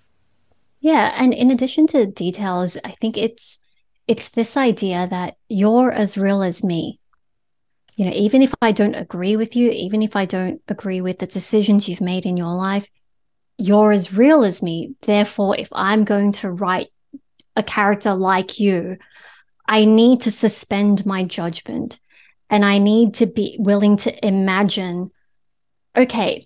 [0.79, 3.59] Yeah, and in addition to details, I think it's
[4.07, 6.99] it's this idea that you're as real as me.
[7.95, 11.19] You know, even if I don't agree with you, even if I don't agree with
[11.19, 12.89] the decisions you've made in your life,
[13.57, 14.95] you're as real as me.
[15.01, 16.89] Therefore, if I'm going to write
[17.55, 18.97] a character like you,
[19.67, 21.99] I need to suspend my judgment
[22.49, 25.11] and I need to be willing to imagine
[25.97, 26.45] okay,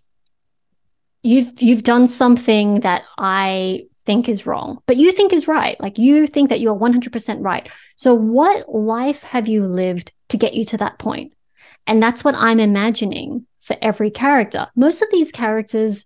[1.23, 5.79] you've you've done something that I think is wrong, but you think is right.
[5.79, 7.69] Like you think that you're 100% right.
[7.95, 11.33] So what life have you lived to get you to that point?
[11.87, 14.67] And that's what I'm imagining for every character.
[14.75, 16.05] Most of these characters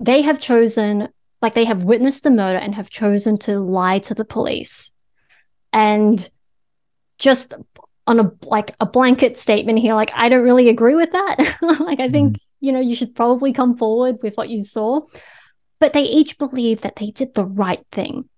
[0.00, 1.08] they have chosen,
[1.42, 4.90] like they have witnessed the murder and have chosen to lie to the police.
[5.72, 6.28] And
[7.18, 7.54] just
[8.06, 11.56] on a like a blanket statement here, like I don't really agree with that.
[11.80, 12.40] like I think, mm.
[12.60, 15.02] you know, you should probably come forward with what you saw.
[15.80, 18.28] But they each believe that they did the right thing.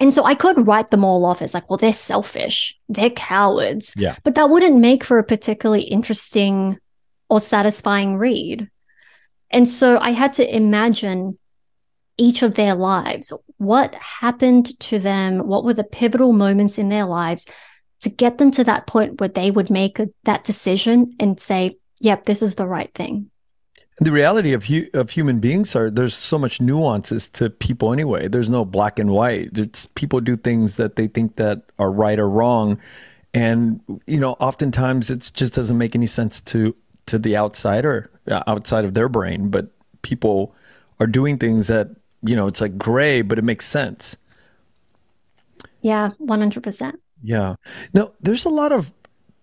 [0.00, 3.94] And so I could write them all off as like, well, they're selfish, they're cowards.
[3.96, 4.16] Yeah.
[4.24, 6.78] But that wouldn't make for a particularly interesting
[7.30, 8.68] or satisfying read.
[9.50, 11.38] And so I had to imagine
[12.16, 13.32] each of their lives.
[13.58, 15.46] What happened to them?
[15.46, 17.46] What were the pivotal moments in their lives
[18.00, 21.78] to get them to that point where they would make a, that decision and say,
[22.00, 23.30] yep, this is the right thing?
[23.98, 28.26] The reality of hu- of human beings are there's so much nuances to people anyway.
[28.28, 29.56] There's no black and white.
[29.56, 32.78] It's people do things that they think that are right or wrong,
[33.32, 36.74] and you know, oftentimes it just doesn't make any sense to
[37.06, 39.68] to the outsider uh, outside of their brain, but
[40.02, 40.54] people
[41.00, 41.88] are doing things that,
[42.22, 44.16] you know, it's like gray, but it makes sense.
[45.82, 46.94] Yeah, 100%.
[47.22, 47.56] Yeah.
[47.92, 48.92] No, there's a lot of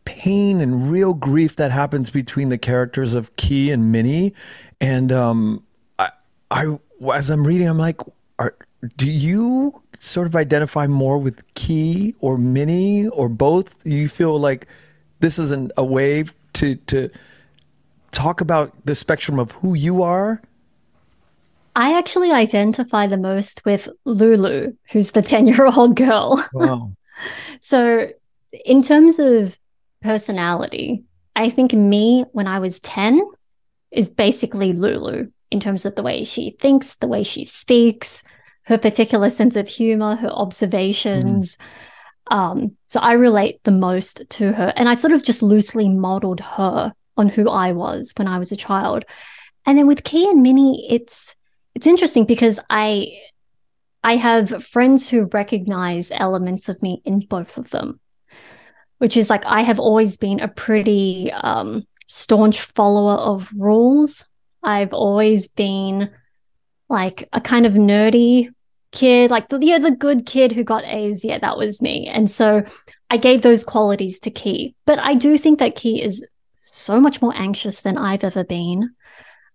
[0.06, 4.34] pain and real grief that happens between the characters of Ky and Minnie.
[4.80, 5.64] And um,
[6.00, 6.12] I,
[6.50, 6.78] I,
[7.14, 8.02] as I'm reading, I'm like,
[8.40, 8.56] are,
[8.98, 13.82] do you sort of identify more with Ky or Minnie or both?
[13.84, 14.68] Do you feel like
[15.20, 17.10] this is an, a way to, to,
[18.12, 20.42] talk about the spectrum of who you are?
[21.76, 26.46] I actually identify the most with Lulu, who's the 10 year old girl.
[26.54, 26.92] Wow.
[27.60, 28.12] so,
[28.66, 29.58] in terms of
[30.02, 31.04] personality,
[31.36, 33.22] I think me when I was 10
[33.92, 38.24] is basically Lulu in terms of the way she thinks, the way she speaks,
[38.64, 41.58] her particular sense of humor, her observations.
[42.30, 42.36] Mm.
[42.36, 44.74] Um, so I relate the most to her.
[44.76, 48.52] And I sort of just loosely modeled her on who I was when I was
[48.52, 49.04] a child.
[49.66, 51.36] And then with Ky and Minnie, it's
[51.76, 53.18] it's interesting because I
[54.04, 58.00] I have friends who recognize elements of me in both of them,
[59.02, 64.28] which is like I have always been a pretty um, staunch follower of rules.
[64.62, 66.12] I've always been
[66.88, 68.50] like a kind of nerdy
[68.92, 71.26] kid, like the, yeah, the good kid who got A's.
[71.26, 72.06] Yeah, that was me.
[72.10, 72.64] And so
[73.10, 74.76] I gave those qualities to Ky.
[74.86, 76.24] But I do think that Ky is
[76.60, 78.92] so much more anxious than I've ever been.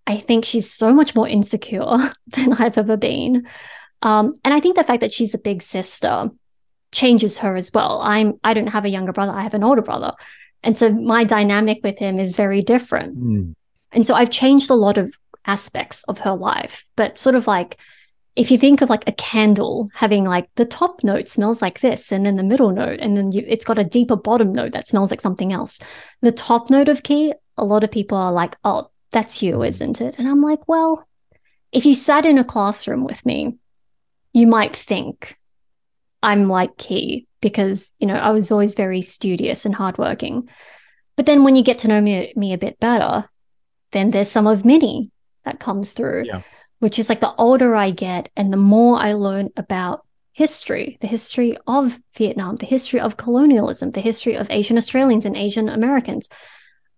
[0.09, 3.47] I think she's so much more insecure than I've ever been.
[4.03, 6.31] Um, and I think the fact that she's a big sister
[6.93, 8.01] changes her as well.
[8.03, 10.13] I'm I don't have a younger brother, I have an older brother.
[10.63, 13.19] And so my dynamic with him is very different.
[13.19, 13.55] Mm.
[13.93, 15.15] And so I've changed a lot of
[15.47, 17.77] aspects of her life, but sort of like
[18.37, 22.13] if you think of like a candle having like the top note smells like this
[22.13, 24.87] and then the middle note and then you, it's got a deeper bottom note that
[24.87, 25.79] smells like something else
[26.21, 30.01] the top note of Ky a lot of people are like oh that's you isn't
[30.01, 31.07] it and i'm like well
[31.73, 33.57] if you sat in a classroom with me
[34.33, 35.37] you might think
[36.23, 40.49] i'm like Ky because you know i was always very studious and hardworking
[41.17, 43.29] but then when you get to know me, me a bit better
[43.93, 45.11] then there's some of minnie
[45.45, 46.43] that comes through yeah
[46.79, 51.07] which is like the older I get and the more I learn about history, the
[51.07, 56.29] history of Vietnam, the history of colonialism, the history of Asian Australians and Asian Americans,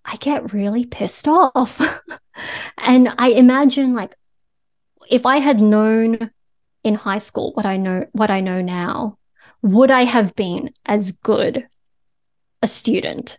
[0.05, 1.81] I get really pissed off.
[2.79, 4.17] and I imagine like
[5.09, 6.31] if I had known
[6.89, 9.19] in high school what I know what I know now,
[9.63, 11.67] would I have been as good
[12.63, 13.39] a student?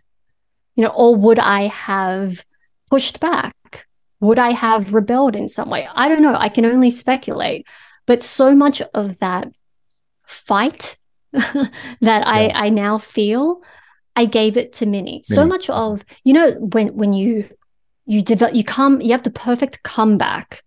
[0.76, 2.44] You know, or would I have
[2.90, 3.86] pushed back?
[4.20, 5.88] Would I have rebelled in some way?
[5.94, 6.34] I don't know.
[6.34, 7.66] I can only speculate.
[8.06, 9.48] But so much of that
[10.24, 10.96] fight
[11.32, 11.70] that
[12.00, 12.22] yeah.
[12.26, 13.62] I, I now feel,
[14.16, 15.02] I gave it to Minnie.
[15.02, 15.22] Minnie.
[15.24, 17.48] So much of, you know, when when you
[18.06, 20.62] you develop you come you have the perfect comeback,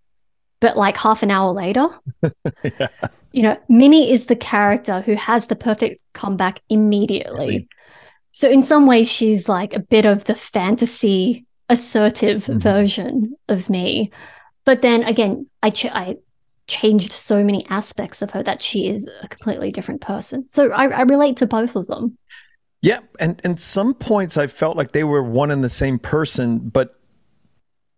[0.64, 1.89] but like half an hour later.
[2.64, 2.88] yeah.
[3.34, 7.47] You know, Minnie is the character who has the perfect comeback immediately.
[7.47, 7.68] Really?
[8.32, 12.59] So in some ways she's like a bit of the fantasy assertive mm-hmm.
[12.59, 14.11] version of me.
[14.64, 16.16] But then again, I, ch- I
[16.68, 20.47] changed so many aspects of her that she is a completely different person.
[20.47, 22.18] So I, I relate to both of them.
[22.82, 26.59] Yeah, and and some points I felt like they were one and the same person,
[26.59, 26.99] but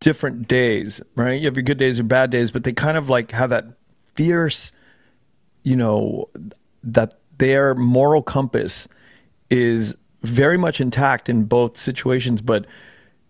[0.06, 1.42] different days, right?
[1.42, 3.66] You have your good days or bad days, but they kind of like have that
[4.14, 4.72] fierce,
[5.64, 6.30] you know,
[6.84, 8.88] that their moral compass
[9.50, 12.68] is very much intact in both situations, but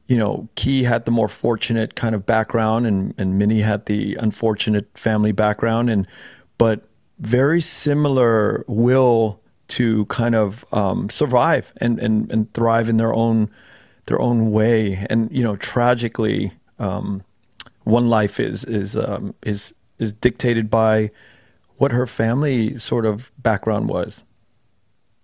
[0.08, 4.16] you know, Ky had the more fortunate kind of background and, and Minnie had the
[4.16, 6.06] unfortunate family background and
[6.58, 13.14] but very similar will to kind of um, survive and, and, and thrive in their
[13.14, 13.50] own
[14.08, 15.06] their own way.
[15.10, 17.24] And you know, tragically, um,
[17.84, 21.12] one life is is um, is is dictated by
[21.78, 24.24] what her family sort of background was.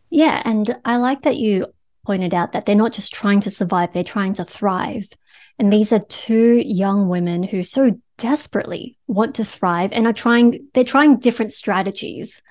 [0.10, 1.68] Yeah, and I like that you
[2.06, 5.08] pointed out that they're not just trying to survive, they're trying to thrive.
[5.60, 10.68] And these are two young women who so desperately want to thrive and are trying,
[10.74, 12.42] they're trying different strategies.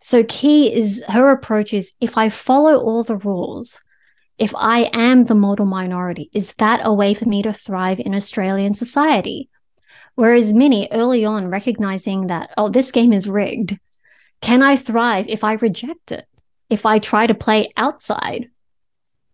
[0.00, 3.80] So, Ky is her approach is if I follow all the rules,
[4.38, 8.14] if I am the model minority, is that a way for me to thrive in
[8.14, 9.48] Australian society?
[10.14, 13.78] Whereas Minnie, early on, recognizing that, oh, this game is rigged.
[14.40, 16.26] Can I thrive if I reject it?
[16.70, 18.48] If I try to play outside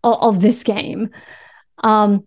[0.02, 1.10] of, of this game?
[1.78, 2.26] Um,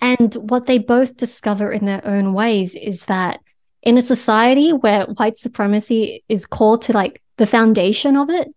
[0.00, 3.40] and what they both discover in their own ways is that
[3.82, 8.48] in a society where white supremacy is core to like the foundation of it,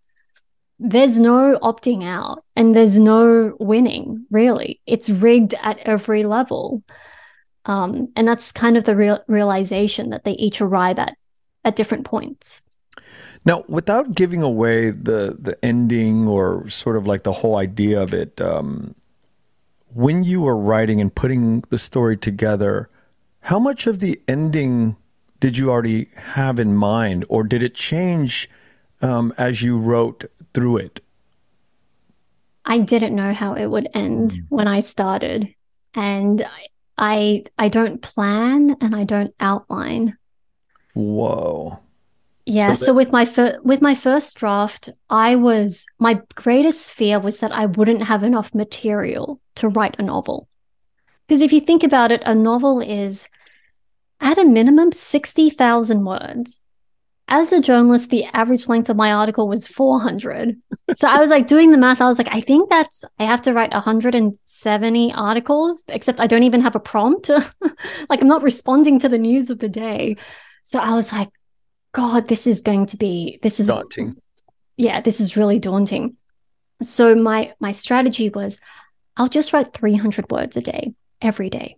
[0.82, 4.80] there's no opting out and there's no winning, really.
[4.86, 6.82] It's rigged at every level.
[7.66, 11.16] Um, and that's kind of the real realization that they each arrive at
[11.64, 12.60] at different points.
[13.44, 18.12] Now, without giving away the the ending or sort of like the whole idea of
[18.12, 18.96] it, um,
[19.94, 22.90] when you were writing and putting the story together,
[23.40, 24.96] how much of the ending
[25.38, 28.50] did you already have in mind, or did it change
[29.00, 30.24] um, as you wrote
[30.54, 31.00] through it?
[32.64, 34.44] I didn't know how it would end mm.
[34.48, 35.54] when I started,
[35.94, 36.46] and
[36.96, 40.16] I I don't plan and I don't outline.
[40.94, 41.78] Whoa.
[42.44, 47.20] Yeah, so, so with my fir- with my first draft, I was my greatest fear
[47.20, 50.48] was that I wouldn't have enough material to write a novel.
[51.26, 53.28] Because if you think about it, a novel is
[54.20, 56.61] at a minimum 60,000 words
[57.28, 60.56] as a journalist, the average length of my article was 400.
[60.94, 62.00] so I was like doing the math.
[62.00, 66.42] I was like, I think that's, I have to write 170 articles, except I don't
[66.42, 67.28] even have a prompt.
[68.08, 70.16] like I'm not responding to the news of the day.
[70.64, 71.30] So I was like,
[71.92, 74.16] God, this is going to be, this is daunting.
[74.76, 76.16] Yeah, this is really daunting.
[76.82, 78.58] So my, my strategy was
[79.16, 81.76] I'll just write 300 words a day, every day.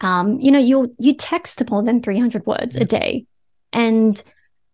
[0.00, 3.26] Um, you know, you'll, you text more than 300 words a day
[3.74, 4.22] and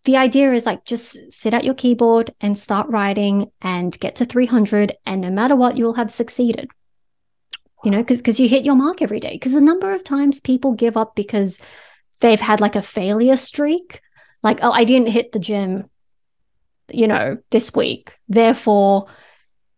[0.04, 4.24] the idea is like just sit at your keyboard and start writing and get to
[4.24, 6.68] 300 and no matter what you'll have succeeded.
[7.82, 9.32] You know because because you hit your mark every day.
[9.32, 11.58] Because the number of times people give up because
[12.20, 14.02] they've had like a failure streak
[14.42, 15.84] like oh i didn't hit the gym
[16.92, 18.14] you know this week.
[18.28, 19.06] Therefore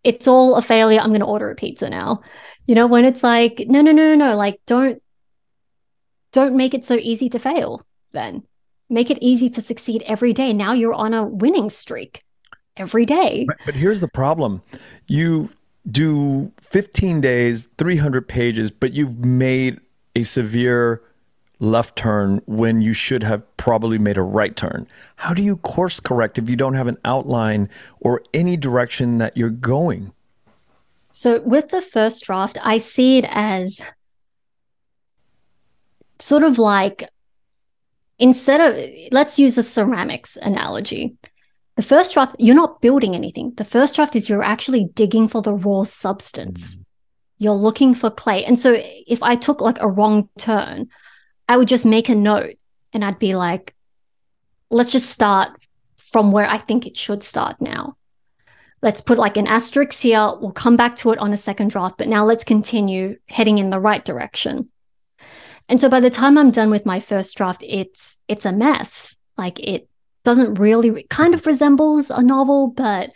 [0.02, 0.98] it's all a failure.
[0.98, 2.22] I'm going to order a pizza now.
[2.66, 5.00] You know when it's like no no no no like don't
[6.32, 8.42] don't make it so easy to fail then
[8.93, 10.53] make it easy to succeed every day.
[10.53, 12.22] Now you're on a winning streak
[12.76, 13.47] every day.
[13.49, 14.62] But, but here's the problem
[15.09, 15.51] you
[15.90, 19.80] do 15 days, 300 pages, but you've made
[20.14, 21.03] a severe
[21.59, 24.86] left turn when you should have probably made a right turn.
[25.16, 27.68] How do you course correct if you don't have an outline
[28.01, 30.12] or any direction that you're going?
[31.11, 33.82] So, with the first draft, I see it as
[36.18, 37.09] sort of like
[38.22, 41.16] instead of let's use a ceramics analogy.
[41.74, 43.52] The first draft you're not building anything.
[43.56, 46.76] The first draft is you're actually digging for the raw substance.
[46.76, 46.84] Mm.
[47.38, 48.44] you're looking for clay.
[48.44, 48.70] And so
[49.16, 50.88] if i took like a wrong turn
[51.48, 52.56] i would just make a note
[52.92, 53.74] and i'd be like
[54.70, 55.48] let's just start
[55.96, 57.96] from where i think it should start now.
[58.86, 60.26] Let's put like an asterisk here.
[60.40, 63.70] We'll come back to it on a second draft but now let's continue heading in
[63.70, 64.71] the right direction
[65.68, 69.16] and so by the time I'm done with my first draft, it's it's a mess.
[69.36, 69.88] Like it
[70.24, 73.10] doesn't really kind of resembles a novel, but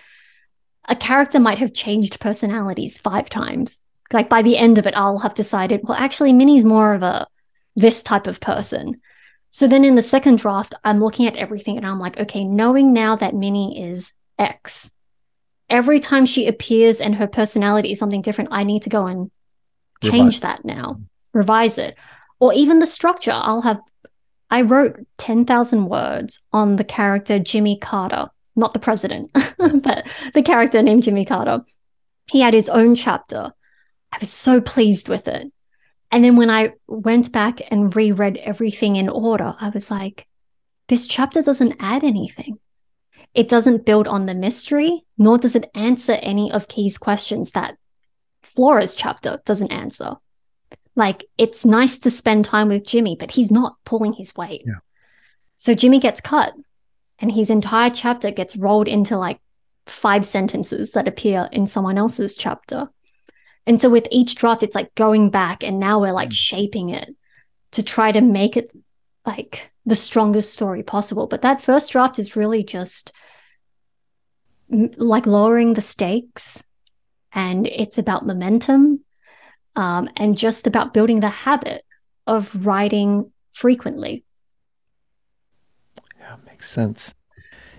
[0.88, 3.80] a character might have changed personalities five times.
[4.12, 7.26] Like by the end of it, I'll have decided, well, actually, Minnie's more of a
[7.74, 9.00] this type of person.
[9.50, 12.92] So then in the second draft, I'm looking at everything and I'm like, okay, knowing
[12.92, 14.92] now that Minnie is X,
[15.68, 19.30] every time she appears and her personality is something different, I need to go and
[20.02, 20.40] change revise.
[20.40, 21.00] that now,
[21.32, 21.96] revise it
[22.38, 23.32] or even the structure.
[23.34, 23.80] I'll have
[24.50, 30.82] I wrote 10,000 words on the character Jimmy Carter, not the president, but the character
[30.82, 31.64] named Jimmy Carter.
[32.30, 33.52] He had his own chapter.
[34.12, 35.52] I was so pleased with it.
[36.12, 40.26] And then when I went back and reread everything in order, I was like,
[40.88, 42.58] this chapter doesn't add anything.
[43.34, 47.76] It doesn't build on the mystery, nor does it answer any of Ky's questions that
[48.42, 50.14] Flora's chapter doesn't answer.
[50.96, 54.62] Like, it's nice to spend time with Jimmy, but he's not pulling his weight.
[54.66, 54.80] Yeah.
[55.56, 56.54] So Jimmy gets cut,
[57.18, 59.38] and his entire chapter gets rolled into like
[59.86, 62.88] five sentences that appear in someone else's chapter.
[63.66, 66.34] And so with each draft, it's like going back, and now we're like mm.
[66.34, 67.14] shaping it
[67.72, 68.70] to try to make it
[69.26, 71.26] like the strongest story possible.
[71.26, 73.12] But that first draft is really just
[74.68, 76.64] like lowering the stakes
[77.32, 79.04] and it's about momentum
[79.76, 81.84] um, and just about building the habit
[82.26, 84.24] of writing frequently.
[86.18, 87.14] Yeah, makes sense.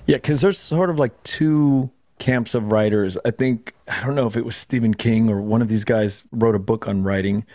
[0.05, 1.89] Yeah, because there's sort of like two
[2.19, 3.17] camps of writers.
[3.25, 6.23] I think, I don't know if it was Stephen King or one of these guys
[6.31, 7.45] wrote a book on writing,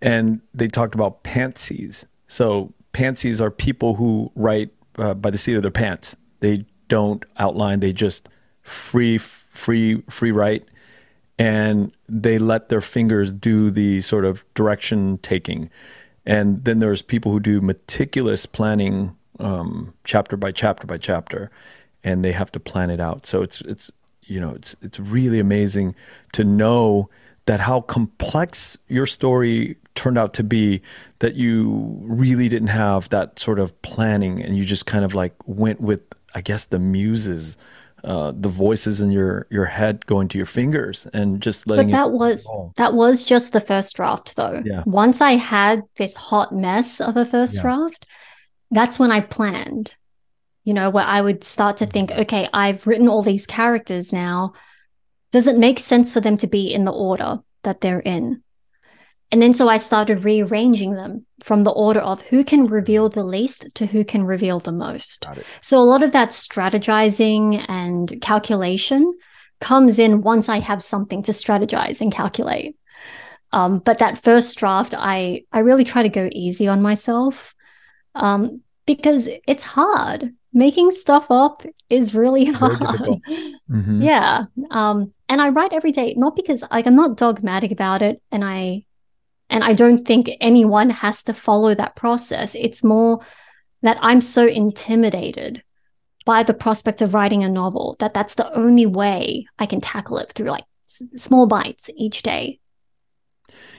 [0.00, 2.04] and they talked about pantsies.
[2.28, 6.16] So, pantsies are people who write uh, by the seat of their pants.
[6.40, 8.28] They don't outline, they just
[8.62, 10.66] free, free, free write
[11.38, 15.70] and they let their fingers do the sort of direction taking.
[16.24, 21.50] And then there's people who do meticulous planning, um, chapter by chapter by chapter,
[22.02, 23.26] and they have to plan it out.
[23.26, 23.90] So it's it's
[24.24, 25.94] you know it's it's really amazing
[26.32, 27.08] to know
[27.44, 30.82] that how complex your story turned out to be
[31.20, 35.34] that you really didn't have that sort of planning and you just kind of like
[35.46, 36.00] went with
[36.34, 37.56] I guess the muses
[38.06, 41.88] uh, the voices in your your head going to your fingers and just letting.
[41.88, 44.62] But that was that was just the first draft, though.
[44.64, 44.84] Yeah.
[44.86, 47.62] Once I had this hot mess of a first Yeah.
[47.62, 48.06] draft,
[48.70, 49.94] that's when I planned.
[50.64, 54.52] You know, where I would start to think, okay, I've written all these characters now.
[55.32, 58.42] Does it make sense for them to be in the order that they're in?
[59.32, 63.24] And then so I started rearranging them from the order of who can reveal the
[63.24, 65.24] least to who can reveal the most.
[65.62, 69.12] So a lot of that strategizing and calculation
[69.60, 72.76] comes in once I have something to strategize and calculate.
[73.52, 77.54] Um, but that first draft, I I really try to go easy on myself
[78.14, 80.32] um, because it's hard.
[80.52, 82.78] Making stuff up is really hard.
[83.70, 84.02] Mhm.
[84.04, 84.44] Yeah.
[84.70, 88.44] Um, and I write every day, not because like I'm not dogmatic about it and
[88.44, 88.84] I
[89.48, 92.54] and I don't think anyone has to follow that process.
[92.54, 93.20] It's more
[93.82, 95.62] that I'm so intimidated
[96.24, 100.18] by the prospect of writing a novel that that's the only way I can tackle
[100.18, 102.58] it through like s- small bites each day.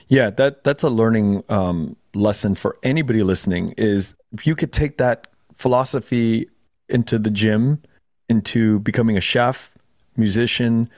[0.08, 3.74] Yeah, that that's a learning um, lesson for anybody listening.
[3.76, 6.48] Is if you could take that philosophy
[6.88, 7.82] into the gym,
[8.30, 9.76] into becoming a chef,
[10.16, 10.88] musician,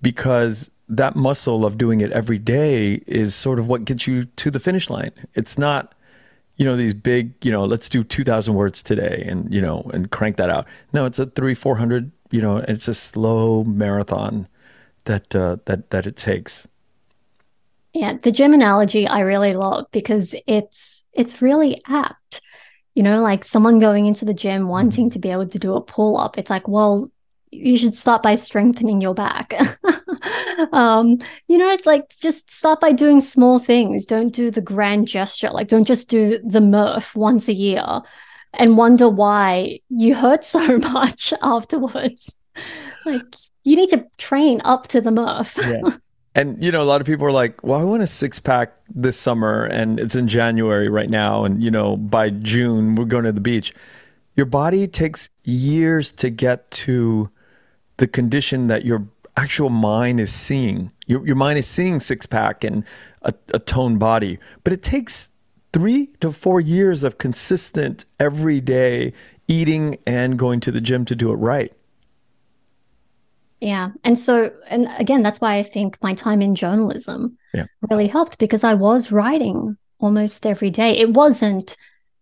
[0.00, 4.50] because that muscle of doing it every day is sort of what gets you to
[4.50, 5.12] the finish line.
[5.34, 5.94] It's not,
[6.56, 9.90] you know, these big, you know, let's do two thousand words today, and you know,
[9.92, 10.66] and crank that out.
[10.92, 12.10] No, it's a three, four hundred.
[12.30, 14.48] You know, it's a slow marathon
[15.04, 16.68] that uh, that that it takes.
[17.92, 22.42] Yeah, the gym analogy I really love because it's it's really apt.
[22.94, 25.80] You know, like someone going into the gym wanting to be able to do a
[25.80, 26.38] pull up.
[26.38, 27.10] It's like, well,
[27.50, 29.54] you should start by strengthening your back.
[30.72, 34.06] um, you know, like just start by doing small things.
[34.06, 35.50] Don't do the grand gesture.
[35.50, 38.02] Like, don't just do the Murph once a year
[38.54, 42.34] and wonder why you hurt so much afterwards.
[43.04, 45.58] Like, you need to train up to the Murph.
[45.58, 45.96] Yeah.
[46.34, 48.76] And you know, a lot of people are like, "Well, I want a six pack
[48.94, 53.24] this summer, and it's in January right now, and you know, by June we're going
[53.24, 53.72] to the beach."
[54.34, 57.30] Your body takes years to get to
[57.96, 58.98] the condition that your
[59.36, 60.90] actual mind is seeing.
[61.06, 62.84] Your your mind is seeing six pack and
[63.22, 65.30] a, a toned body, but it takes
[65.72, 69.12] three to four years of consistent everyday
[69.48, 71.72] eating and going to the gym to do it right.
[73.60, 73.90] Yeah.
[74.04, 77.66] And so, and again, that's why I think my time in journalism Yeah.
[77.90, 80.98] really helped because I was writing almost every day.
[80.98, 81.76] It wasn't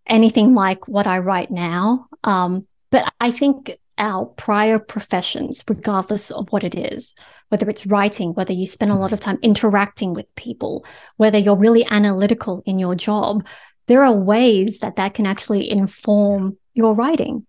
[0.07, 2.07] anything like what I write now.
[2.23, 7.15] Um, but I think our prior professions, regardless of what it is,
[7.49, 10.85] whether it's writing, whether you spend a lot of time interacting with people,
[11.17, 13.45] whether you're really analytical in your job,
[13.87, 17.45] there are ways that that can actually inform your writing.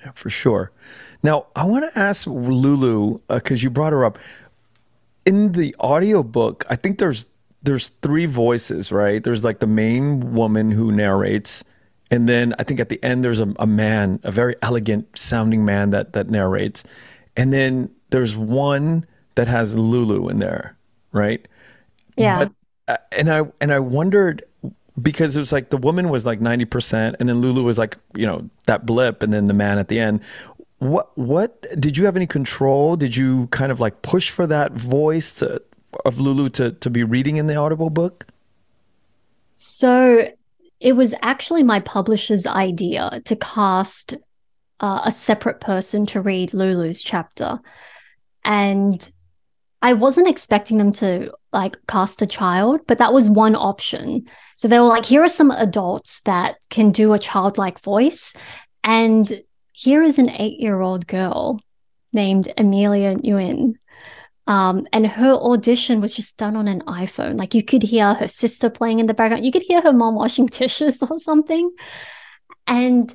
[0.00, 0.72] Yeah, for sure.
[1.22, 4.18] Now, I want to ask Lulu uh, because you brought her up
[5.26, 6.64] in the audiobook.
[6.70, 7.26] I think there's
[7.62, 9.22] there's three voices, right?
[9.22, 11.62] There's like the main woman who narrates,
[12.10, 15.64] and then I think at the end there's a, a man, a very elegant sounding
[15.64, 16.84] man that that narrates,
[17.36, 19.06] and then there's one
[19.36, 20.76] that has Lulu in there,
[21.12, 21.46] right?
[22.16, 22.44] Yeah.
[22.44, 22.52] But,
[22.88, 24.42] uh, and I and I wondered
[25.00, 28.26] because it was like the woman was like 90% and then Lulu was like, you
[28.26, 30.20] know, that blip and then the man at the end.
[30.78, 32.96] What what did you have any control?
[32.96, 35.62] Did you kind of like push for that voice to
[36.04, 38.26] of Lulu to to be reading in the audible book?
[39.56, 40.30] So
[40.80, 44.14] it was actually my publisher's idea to cast
[44.80, 47.60] uh, a separate person to read Lulu's chapter.
[48.44, 49.06] And
[49.82, 54.26] I wasn't expecting them to like cast a child, but that was one option.
[54.56, 58.34] So they were like, here are some adults that can do a childlike voice.
[58.82, 61.60] And here is an eight year old girl
[62.12, 63.74] named Amelia Nguyen.
[64.50, 67.38] Um, and her audition was just done on an iPhone.
[67.38, 69.46] Like you could hear her sister playing in the background.
[69.46, 71.70] You could hear her mom washing dishes or something.
[72.66, 73.14] And,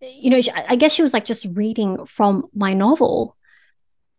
[0.00, 3.36] you know, I guess she was like just reading from my novel.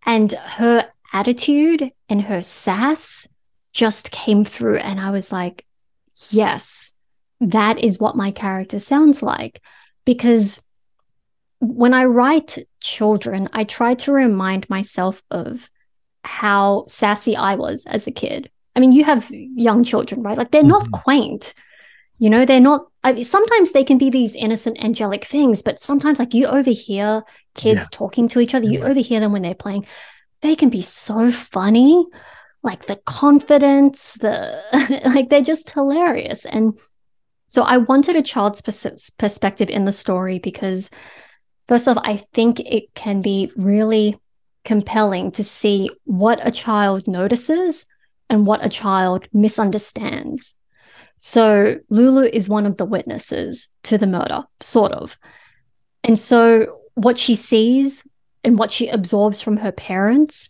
[0.05, 3.25] And her attitude and her sass
[3.71, 4.79] just came through.
[4.79, 5.65] And I was like,
[6.29, 6.91] yes,
[7.39, 9.61] that is what my character sounds like.
[10.03, 10.61] Because
[11.59, 15.69] when I write children, I try to remind myself of
[16.29, 18.51] how sassy I was as a kid.
[18.75, 20.37] I mean, you have young children, right?
[20.37, 20.69] Like they're mm-hmm.
[20.69, 21.55] not quaint.
[22.19, 22.85] You know, they're not.
[23.03, 27.23] I mean, sometimes they can be these innocent, angelic things, but sometimes, like you overhear
[27.55, 27.87] kids yeah.
[27.91, 29.87] talking to each other, you overhear them when they're playing.
[30.41, 32.05] They can be so funny,
[32.61, 34.61] like the confidence, the
[35.15, 36.45] like they're just hilarious.
[36.45, 36.79] And
[37.47, 40.91] so, I wanted a child's pers- perspective in the story because,
[41.67, 44.19] first off, I think it can be really
[44.65, 47.85] compelling to see what a child notices
[48.29, 50.55] and what a child misunderstands.
[51.17, 55.17] So Lulu is one of the witnesses to the murder, sort of.
[56.03, 58.07] And so what she sees
[58.43, 60.49] and what she absorbs from her parents,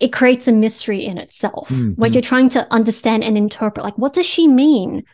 [0.00, 1.92] it creates a mystery in itself mm-hmm.
[1.92, 5.04] where you're trying to understand and interpret like, what does she mean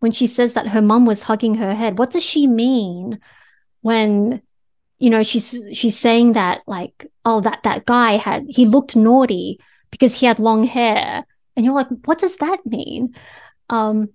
[0.00, 1.98] when she says that her mom was hugging her head?
[1.98, 3.18] What does she mean
[3.82, 4.40] when
[5.02, 9.58] you know she's she's saying that like oh that that guy had he looked naughty
[9.90, 11.26] because he had long hair.
[11.56, 13.14] And you're like what does that mean?
[13.68, 14.10] Um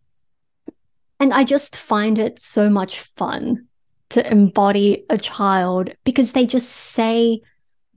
[1.19, 3.65] and i just find it so much fun
[4.09, 7.41] to embody a child because they just say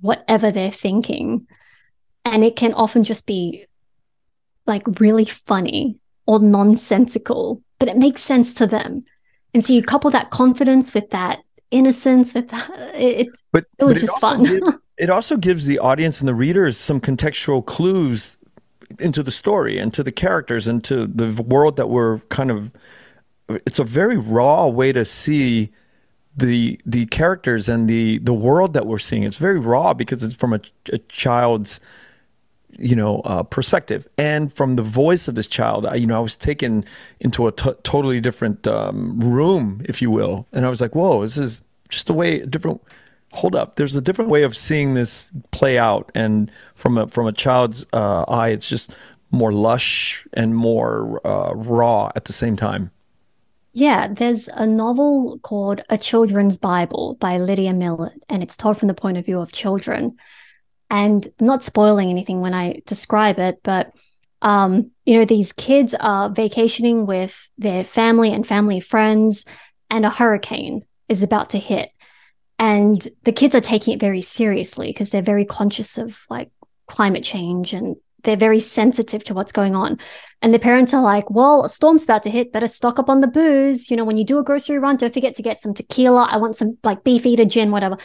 [0.00, 1.46] whatever they're thinking.
[2.24, 3.66] And it can often just be
[4.66, 9.04] like really funny or nonsensical but it makes sense to them.
[9.54, 11.40] And so you couple that confidence with that
[11.70, 12.70] innocence with that.
[12.94, 14.80] It, but, it was but just fun.
[14.98, 18.36] it also gives the audience and the readers some contextual clues
[18.98, 22.70] into the story and to the characters and to the world that we're kind of
[23.48, 25.70] it's a very raw way to see
[26.36, 30.34] the the characters and the the world that we're seeing it's very raw because it's
[30.34, 30.60] from a,
[30.92, 31.80] a child's
[32.78, 34.08] you know uh, perspective.
[34.18, 36.84] And from the voice of this child I, you know i was taken
[37.20, 40.46] into a t- totally different um, room if you will.
[40.52, 42.80] And i was like whoa this is just a way a different
[43.32, 43.76] hold up.
[43.76, 46.10] There's a different way of seeing this play out.
[46.14, 48.94] And from a from a child's uh, eye it's just
[49.30, 52.90] more lush and more uh, raw at the same time.
[53.72, 58.88] Yeah, there's a novel called A Children's Bible by Lydia Millet, and it's told from
[58.88, 60.16] the point of view of children
[60.90, 63.92] and not spoiling anything when I describe it, but
[64.42, 69.44] um, you know, these kids are vacationing with their family and family friends,
[69.90, 71.90] and a hurricane is about to hit.
[72.58, 76.50] And the kids are taking it very seriously because they're very conscious of like
[76.86, 79.98] climate change and they're very sensitive to what's going on.
[80.42, 83.22] And the parents are like, well, a storm's about to hit, better stock up on
[83.22, 83.90] the booze.
[83.90, 86.28] You know, when you do a grocery run, don't forget to get some tequila.
[86.30, 87.96] I want some like Beefeater gin, whatever.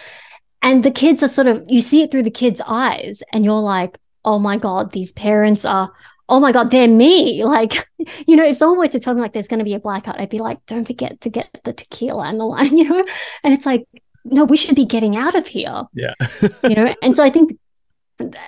[0.62, 3.60] And the kids are sort of, you see it through the kids' eyes, and you're
[3.60, 5.94] like, oh my God, these parents are,
[6.28, 7.44] oh my God, they're me.
[7.46, 7.88] Like,
[8.28, 10.20] you know, if someone were to tell me like there's going to be a blackout,
[10.20, 13.06] I'd be like, don't forget to get the tequila and the lime, you know?
[13.44, 13.86] And it's like,
[14.26, 15.84] no, we should be getting out of here.
[15.94, 16.14] Yeah.
[16.64, 17.58] you know, and so I think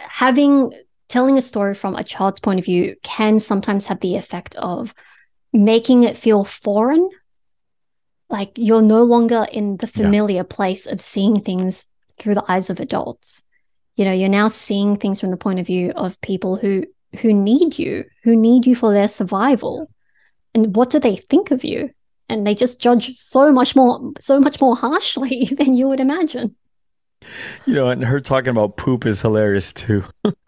[0.09, 0.73] having,
[1.07, 4.93] telling a story from a child's point of view can sometimes have the effect of
[5.53, 7.09] making it feel foreign.
[8.29, 10.43] Like you're no longer in the familiar yeah.
[10.49, 11.85] place of seeing things
[12.17, 13.43] through the eyes of adults.
[13.95, 16.85] You know, you're now seeing things from the point of view of people who
[17.21, 19.89] who need you, who need you for their survival.
[20.53, 21.91] And what do they think of you?
[22.29, 26.55] And they just judge so much more so much more harshly than you would imagine.
[27.65, 30.03] You know, and her talking about poop is hilarious too.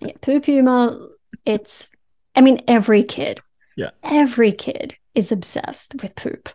[0.00, 1.08] yeah, poop humor,
[1.46, 1.88] it's
[2.34, 3.40] I mean, every kid.
[3.76, 3.90] Yeah.
[4.02, 6.50] Every kid is obsessed with poop.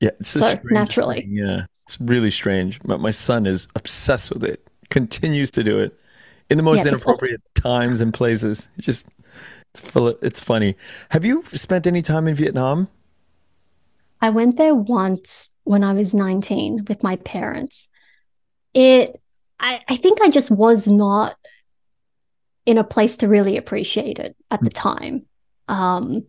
[0.00, 1.20] Yeah, it's so naturally.
[1.20, 1.32] Thing.
[1.32, 2.80] Yeah, it's really strange.
[2.84, 4.66] But my son is obsessed with it.
[4.90, 5.98] Continues to do it
[6.48, 8.68] in the most yeah, inappropriate times and places.
[8.76, 9.06] It's just
[9.74, 9.82] it's,
[10.22, 10.76] it's funny.
[11.10, 12.88] Have you spent any time in Vietnam?
[14.20, 17.88] I went there once when I was 19 with my parents.
[18.74, 19.20] It
[19.58, 21.36] I, I think I just was not
[22.66, 25.26] in a place to really appreciate it at the time.
[25.68, 26.26] Um,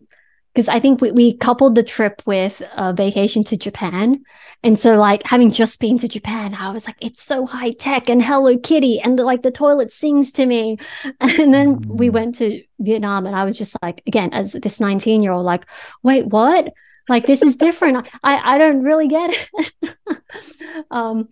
[0.52, 4.22] because I think we, we coupled the trip with a vacation to Japan.
[4.62, 8.10] And so like having just been to Japan, I was like, it's so high tech
[8.10, 10.78] and Hello Kitty and the, like the toilet sings to me.
[11.20, 12.12] And then we mm.
[12.12, 15.66] went to Vietnam and I was just like, again, as this 19 year old, like,
[16.02, 16.72] wait, what?
[17.08, 18.08] Like this is different.
[18.22, 19.96] I, I don't really get it.
[20.90, 21.28] um,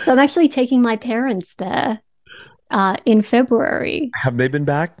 [0.00, 2.00] so I'm actually taking my parents there
[2.70, 4.10] uh, in February.
[4.14, 4.98] Have they been back?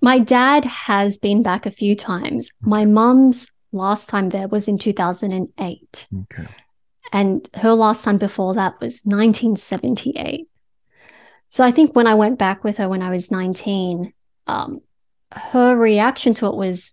[0.00, 2.50] My dad has been back a few times.
[2.60, 6.06] My mum's last time there was in 2008.
[6.22, 6.48] Okay.
[7.12, 10.48] And her last time before that was 1978.
[11.48, 14.12] So I think when I went back with her when I was 19,
[14.46, 14.80] um,
[15.32, 16.92] her reaction to it was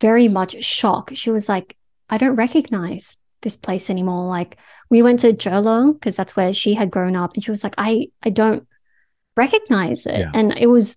[0.00, 1.10] very much shock.
[1.14, 1.76] She was like,
[2.08, 4.26] I don't recognize this place anymore.
[4.26, 4.56] Like
[4.88, 7.34] we went to Cholon because that's where she had grown up.
[7.34, 8.66] And she was like, I, I don't
[9.36, 10.20] recognize it.
[10.20, 10.30] Yeah.
[10.32, 10.96] And it was,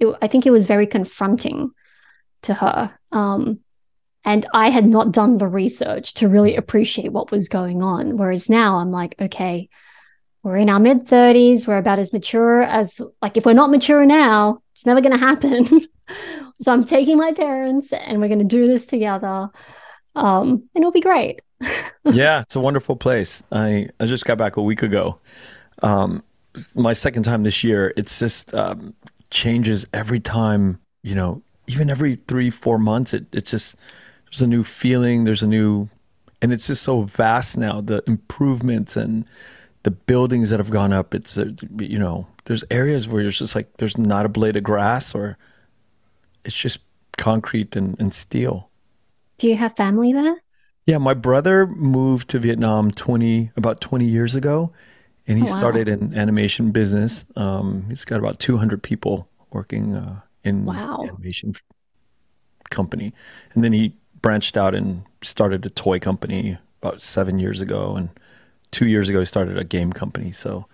[0.00, 1.70] it, I think it was very confronting
[2.42, 2.98] to her.
[3.12, 3.60] Um,
[4.24, 8.16] and I had not done the research to really appreciate what was going on.
[8.16, 9.68] Whereas now I'm like, okay,
[10.42, 11.66] we're in our mid 30s.
[11.66, 15.24] We're about as mature as, like, if we're not mature now, it's never going to
[15.24, 15.66] happen.
[16.60, 19.48] so I'm taking my parents and we're going to do this together.
[20.14, 21.40] Um, and it'll be great.
[22.04, 23.42] yeah, it's a wonderful place.
[23.50, 25.18] I, I just got back a week ago.
[25.82, 26.22] Um,
[26.74, 27.92] my second time this year.
[27.96, 28.94] It's just um,
[29.30, 33.14] changes every time, you know, even every three, four months.
[33.14, 33.76] It, it's just,
[34.26, 35.88] there's a new feeling, there's a new,
[36.40, 37.80] and it's just so vast now.
[37.80, 39.24] The improvements and
[39.82, 41.14] the buildings that have gone up.
[41.14, 44.62] It's, uh, you know, there's areas where there's just like, there's not a blade of
[44.62, 45.36] grass or
[46.44, 46.80] it's just
[47.16, 48.70] concrete and, and steel.
[49.38, 50.42] Do you have family there?
[50.86, 54.72] Yeah, my brother moved to Vietnam 20 about 20 years ago
[55.28, 55.58] and he oh, wow.
[55.58, 57.24] started an animation business.
[57.36, 61.04] Um, he's got about 200 people working uh, in wow.
[61.06, 61.54] animation
[62.70, 63.12] company,
[63.54, 68.08] and then he branched out and started a toy company about seven years ago, and
[68.70, 70.32] two years ago he started a game company.
[70.32, 70.66] So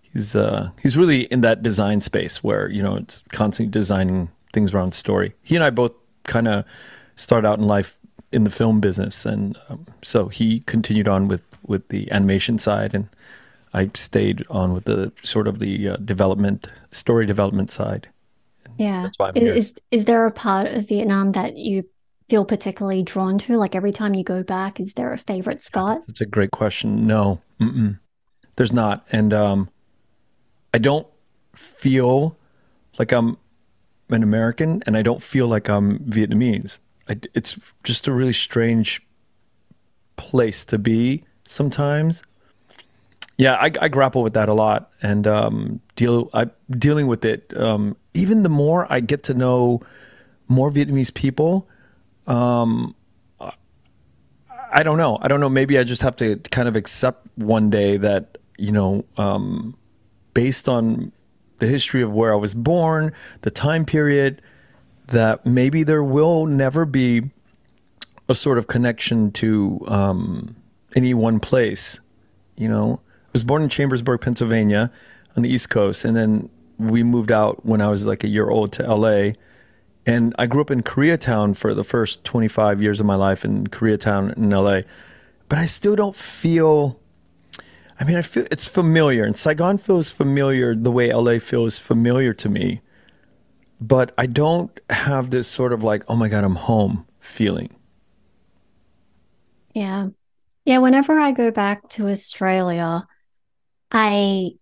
[0.00, 4.74] he's uh, he's really in that design space where you know it's constantly designing things
[4.74, 5.34] around story.
[5.42, 5.92] He and I both
[6.24, 6.64] kind of
[7.16, 7.98] started out in life
[8.30, 12.94] in the film business, and um, so he continued on with with the animation side
[12.94, 13.08] and
[13.74, 18.08] I stayed on with the sort of the uh, development, story development side.
[18.78, 19.08] Yeah.
[19.18, 21.84] that's Is, is there a part of Vietnam that you
[22.28, 23.56] feel particularly drawn to?
[23.56, 26.00] Like every time you go back, is there a favorite spot?
[26.06, 27.06] That's a great question.
[27.06, 27.98] No, Mm-mm.
[28.56, 29.06] there's not.
[29.12, 29.68] And um,
[30.74, 31.06] I don't
[31.54, 32.36] feel
[32.98, 33.36] like I'm
[34.10, 36.78] an American and I don't feel like I'm Vietnamese.
[37.08, 39.02] I, it's just a really strange
[40.16, 42.22] place to be sometimes
[43.36, 47.52] yeah, I, I, grapple with that a lot, and um, deal I dealing with it.
[47.56, 49.80] Um, even the more I get to know
[50.48, 51.68] more Vietnamese people,
[52.26, 52.94] um,
[54.72, 55.18] I don't know.
[55.20, 55.48] I don't know.
[55.48, 59.76] Maybe I just have to kind of accept one day that you know, um,
[60.34, 61.10] based on
[61.58, 64.42] the history of where I was born, the time period,
[65.08, 67.22] that maybe there will never be
[68.28, 70.54] a sort of connection to um,
[70.94, 71.98] any one place.
[72.56, 73.00] You know
[73.32, 74.90] was born in Chambersburg, Pennsylvania,
[75.36, 76.48] on the East Coast, and then
[76.78, 79.32] we moved out when I was like a year old to LA.
[80.04, 83.68] And I grew up in Koreatown for the first 25 years of my life in
[83.68, 84.80] Koreatown in LA.
[85.48, 86.98] But I still don't feel
[88.00, 92.34] I mean, I feel it's familiar, and Saigon feels familiar the way LA feels familiar
[92.34, 92.80] to me.
[93.80, 97.70] But I don't have this sort of like, oh my God, I'm home feeling.
[99.74, 100.08] Yeah.
[100.64, 100.78] Yeah.
[100.78, 103.06] Whenever I go back to Australia,
[103.92, 104.52] I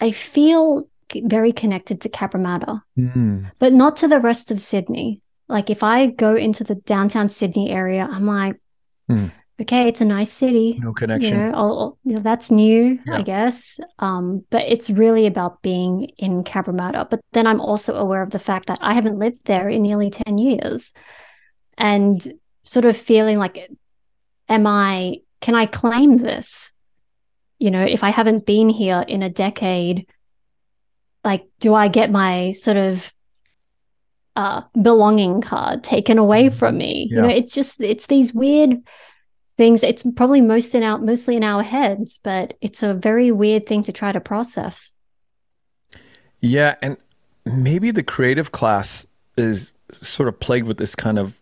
[0.00, 3.50] I feel very connected to Cabramatta, mm.
[3.58, 5.22] but not to the rest of Sydney.
[5.48, 8.60] Like if I go into the downtown Sydney area, I'm like,
[9.08, 9.30] mm.
[9.60, 10.78] okay, it's a nice city.
[10.82, 11.38] No connection.
[11.38, 13.18] You know, you know that's new, yeah.
[13.18, 13.78] I guess.
[14.00, 17.08] Um, but it's really about being in Cabramatta.
[17.08, 20.10] But then I'm also aware of the fact that I haven't lived there in nearly
[20.10, 20.92] 10 years.
[21.78, 22.20] And
[22.64, 23.70] sort of feeling like,
[24.48, 26.72] am I, can I claim this?
[27.58, 30.06] You know, if I haven't been here in a decade,
[31.24, 33.12] like, do I get my sort of
[34.36, 36.56] uh, belonging card taken away mm-hmm.
[36.56, 37.08] from me?
[37.10, 37.16] Yeah.
[37.16, 38.82] You know, it's just, it's these weird
[39.56, 43.66] things it's probably most in our mostly in our heads but it's a very weird
[43.66, 44.94] thing to try to process
[46.40, 46.96] yeah and
[47.44, 49.06] maybe the creative class
[49.38, 51.38] is sort of plagued with this kind of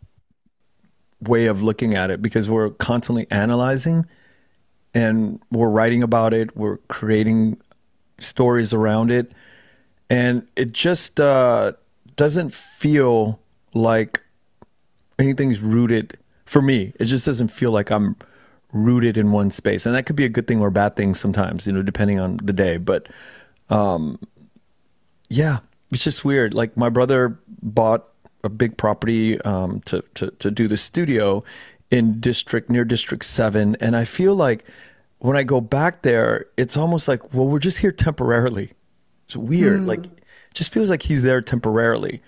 [1.22, 4.06] way of looking at it because we're constantly analyzing
[4.94, 7.60] and we're writing about it we're creating
[8.18, 9.32] stories around it
[10.08, 11.72] and it just uh,
[12.16, 13.40] doesn't feel
[13.74, 14.22] like
[15.18, 16.16] anything's rooted
[16.46, 18.16] for me it just doesn't feel like i'm
[18.72, 21.14] rooted in one space and that could be a good thing or a bad thing
[21.14, 23.08] sometimes you know depending on the day but
[23.70, 24.18] um
[25.28, 25.58] yeah
[25.92, 28.08] it's just weird like my brother bought
[28.42, 31.42] a big property um to to to do the studio
[31.94, 34.64] in district near district 7 and i feel like
[35.18, 38.72] when i go back there it's almost like well we're just here temporarily
[39.26, 39.86] it's weird mm.
[39.86, 40.22] like it
[40.54, 42.22] just feels like he's there temporarily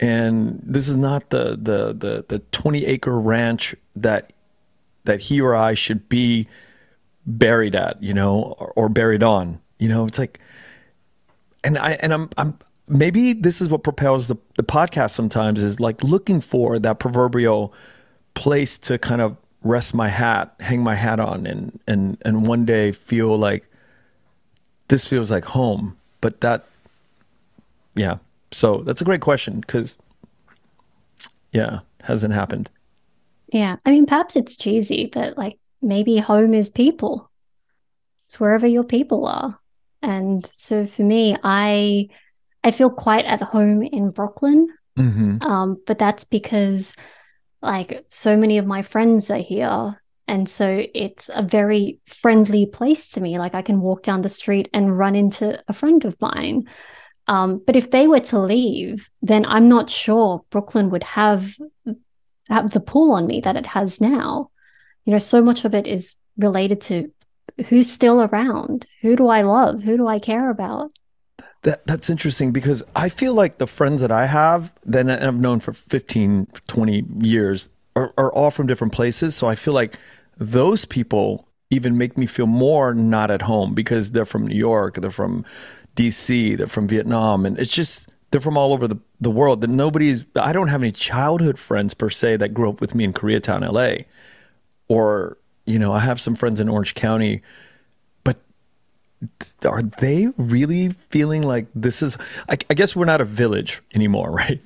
[0.00, 4.32] and this is not the the the the 20 acre ranch that
[5.04, 6.46] that he or I should be
[7.26, 9.60] buried at, you know, or, or buried on.
[9.78, 10.38] You know, it's like
[11.64, 12.58] and I and I'm I'm
[12.88, 17.72] maybe this is what propels the the podcast sometimes is like looking for that proverbial
[18.36, 22.64] place to kind of rest my hat, hang my hat on and and and one
[22.64, 23.66] day feel like
[24.86, 25.96] this feels like home.
[26.20, 26.64] But that
[27.96, 28.18] yeah,
[28.52, 29.96] so that's a great question because,
[31.52, 32.70] yeah, hasn't happened.
[33.52, 33.76] Yeah.
[33.84, 37.30] I mean, perhaps it's cheesy, but like maybe home is people.
[38.26, 39.58] It's wherever your people are.
[40.02, 42.08] And so for me, I
[42.62, 44.68] I feel quite at home in Brooklyn.
[44.98, 45.42] Mm-hmm.
[45.42, 46.94] Um, but that's because
[47.66, 50.00] like so many of my friends are here.
[50.28, 53.38] And so it's a very friendly place to me.
[53.38, 56.68] Like I can walk down the street and run into a friend of mine.
[57.28, 61.56] Um, but if they were to leave, then I'm not sure Brooklyn would have
[62.48, 64.50] have the pull on me that it has now.
[65.04, 67.12] You know, so much of it is related to
[67.66, 70.90] who's still around, who do I love, who do I care about.
[71.66, 75.58] That that's interesting because I feel like the friends that I have that I've known
[75.58, 79.34] for 15, 20 years are, are all from different places.
[79.34, 79.98] So I feel like
[80.38, 85.00] those people even make me feel more not at home because they're from New York,
[85.00, 85.44] they're from
[85.96, 89.60] DC, they're from Vietnam, and it's just they're from all over the, the world.
[89.60, 93.02] That nobody's I don't have any childhood friends per se that grew up with me
[93.02, 94.04] in Koreatown, LA.
[94.86, 97.42] Or, you know, I have some friends in Orange County,
[99.64, 102.18] are they really feeling like this is
[102.48, 104.60] I, I guess we're not a village anymore, right?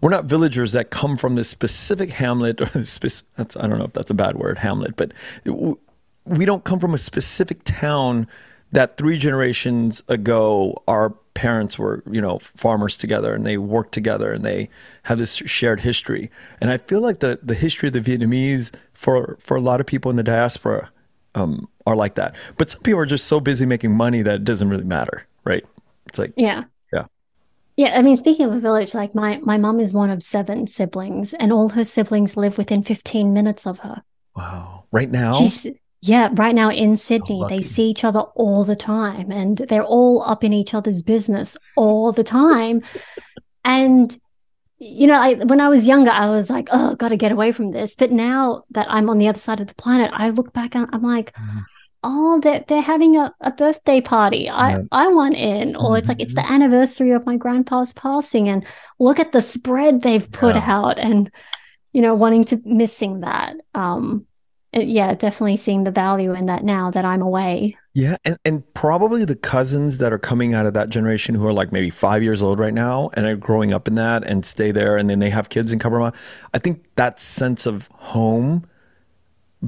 [0.00, 3.84] We're not villagers that come from this specific hamlet or this that's I don't know
[3.84, 5.12] if that's a bad word, hamlet, but
[6.24, 8.26] we don't come from a specific town
[8.72, 14.32] that three generations ago our parents were you know farmers together and they worked together
[14.32, 14.68] and they
[15.02, 16.30] had this shared history
[16.60, 19.86] and i feel like the the history of the vietnamese for for a lot of
[19.86, 20.90] people in the diaspora
[21.34, 22.36] um, are like that.
[22.56, 25.64] But some people are just so busy making money that it doesn't really matter right?
[26.06, 26.64] It's like yeah.
[26.92, 27.06] yeah.
[27.76, 30.66] Yeah i mean speaking of a village like my my mom is one of seven
[30.66, 34.02] siblings and all her siblings live within 15 minutes of her.
[34.36, 34.84] Wow.
[34.92, 35.34] Right now?
[35.34, 35.66] She's
[36.04, 40.24] yeah, right now in Sydney, they see each other all the time and they're all
[40.26, 42.82] up in each other's business all the time.
[43.64, 44.18] and,
[44.78, 47.52] you know, I, when I was younger, I was like, oh, got to get away
[47.52, 47.94] from this.
[47.94, 50.88] But now that I'm on the other side of the planet, I look back and
[50.92, 51.60] I'm like, mm-hmm.
[52.02, 54.48] Oh, they're, they're having a, a birthday party.
[54.50, 54.82] I.
[54.92, 55.76] I want in.
[55.76, 55.96] Or mm-hmm.
[55.96, 56.52] it's like, it's the mm-hmm.
[56.52, 58.48] anniversary of my grandpa's passing.
[58.48, 58.66] And
[58.98, 60.64] look at the spread they've put yeah.
[60.66, 61.30] out and,
[61.92, 63.56] you know, wanting to missing that.
[63.74, 64.26] Um,
[64.72, 67.76] yeah, definitely seeing the value in that now that I'm away.
[67.94, 71.52] Yeah, and, and probably the cousins that are coming out of that generation who are
[71.52, 74.72] like maybe five years old right now and are growing up in that and stay
[74.72, 76.14] there and then they have kids in Cabramatta.
[76.54, 78.66] I think that sense of home,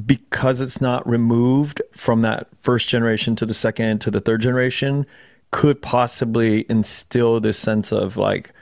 [0.07, 5.07] because it's not removed from that first generation to the second to the third generation,
[5.51, 8.53] could possibly instill this sense of like,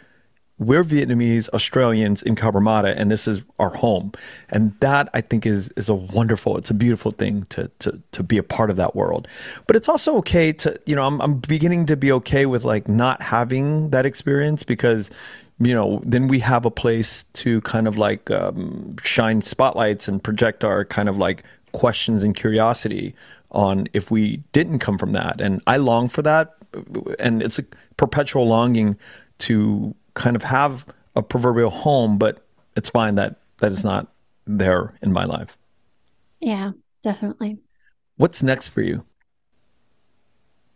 [0.59, 4.12] we're Vietnamese Australians in Cabramatta, and this is our home.
[4.50, 8.22] And that I think is is a wonderful, it's a beautiful thing to to to
[8.22, 9.26] be a part of that world.
[9.66, 12.88] But it's also okay to, you know, I'm I'm beginning to be okay with like
[12.88, 15.10] not having that experience because
[15.58, 20.22] you know, then we have a place to kind of like um, shine spotlights and
[20.22, 23.14] project our kind of like questions and curiosity
[23.52, 25.40] on if we didn't come from that.
[25.40, 26.54] And I long for that.
[27.18, 27.64] And it's a
[27.96, 28.96] perpetual longing
[29.38, 32.44] to kind of have a proverbial home, but
[32.76, 34.08] it's fine that that is not
[34.46, 35.56] there in my life.
[36.40, 36.72] Yeah,
[37.02, 37.58] definitely.
[38.16, 39.04] What's next for you?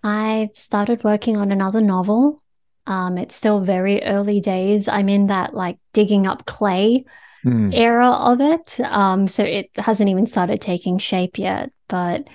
[0.02, 2.42] I've started working on another novel.
[2.86, 4.88] Um, it's still very early days.
[4.88, 7.04] I'm in that like digging up clay
[7.44, 7.74] mm.
[7.74, 8.78] era of it.
[8.80, 12.28] Um, so it hasn't even started taking shape yet, but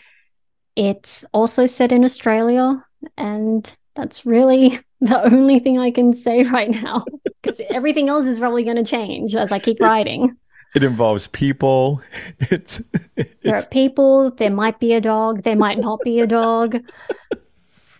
[0.75, 2.83] it's also set in Australia.
[3.17, 7.05] And that's really the only thing I can say right now
[7.41, 10.37] because everything else is probably going to change as I keep writing.
[10.73, 12.01] It involves people.
[12.39, 12.81] It's,
[13.17, 14.31] it's, there are people.
[14.31, 15.43] There might be a dog.
[15.43, 16.77] There might not be a dog.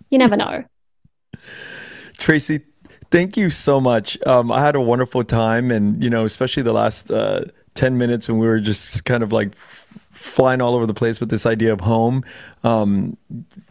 [0.09, 0.63] You never know.
[2.21, 2.61] Tracey,
[3.09, 4.17] thank you so much.
[4.27, 8.29] Um, I had a wonderful time, and you know, especially the last uh, ten minutes
[8.29, 9.55] when we were just kind of like
[10.11, 12.23] flying all over the place with this idea of home
[12.63, 13.17] um,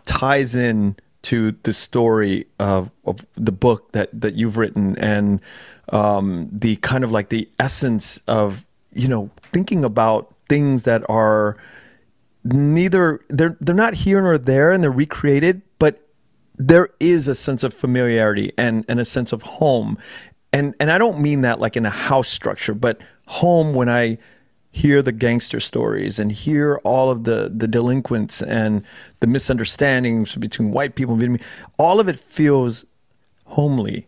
[0.04, 5.40] ties in to the story of, of, the book that that you've written and
[5.90, 11.56] um, the kind of like the essence of you know thinking about things that are
[12.42, 16.09] neither they're they're not here nor there and they're recreated but
[16.60, 19.96] there is a sense of familiarity and and a sense of home
[20.52, 24.18] and and I don't mean that like in a house structure but home when I
[24.70, 28.84] hear the gangster stories and hear all of the the delinquents and
[29.20, 31.44] the misunderstandings between white people and Vietnamese
[31.78, 32.84] all of it feels
[33.46, 34.06] homely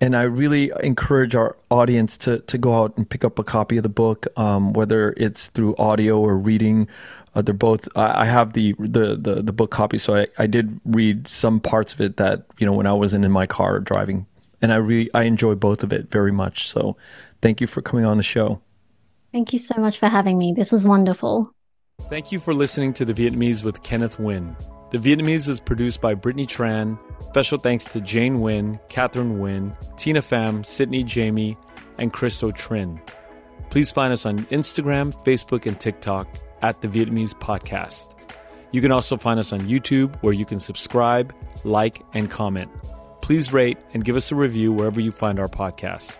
[0.00, 3.76] and I really encourage our audience to to go out and pick up a copy
[3.76, 6.88] of the book, um, whether it's through audio or reading.
[7.34, 7.88] Uh, they're both.
[7.96, 11.60] I, I have the, the, the the book copy, so I, I did read some
[11.60, 14.26] parts of it that you know when I wasn't in my car driving,
[14.60, 16.68] and I really I enjoy both of it very much.
[16.68, 16.96] So,
[17.40, 18.60] thank you for coming on the show.
[19.32, 20.54] Thank you so much for having me.
[20.56, 21.54] This was wonderful.
[22.08, 24.56] Thank you for listening to the Vietnamese with Kenneth Nguyen.
[24.90, 26.98] The Vietnamese is produced by Brittany Tran.
[27.28, 31.56] Special thanks to Jane Nguyen, Catherine Nguyen, Tina Pham, Sydney Jamie,
[31.98, 33.00] and Christo Trinh.
[33.68, 36.26] Please find us on Instagram, Facebook, and TikTok
[36.62, 38.14] at the Vietnamese Podcast.
[38.72, 41.34] You can also find us on YouTube where you can subscribe,
[41.64, 42.70] like, and comment.
[43.20, 46.18] Please rate and give us a review wherever you find our podcast.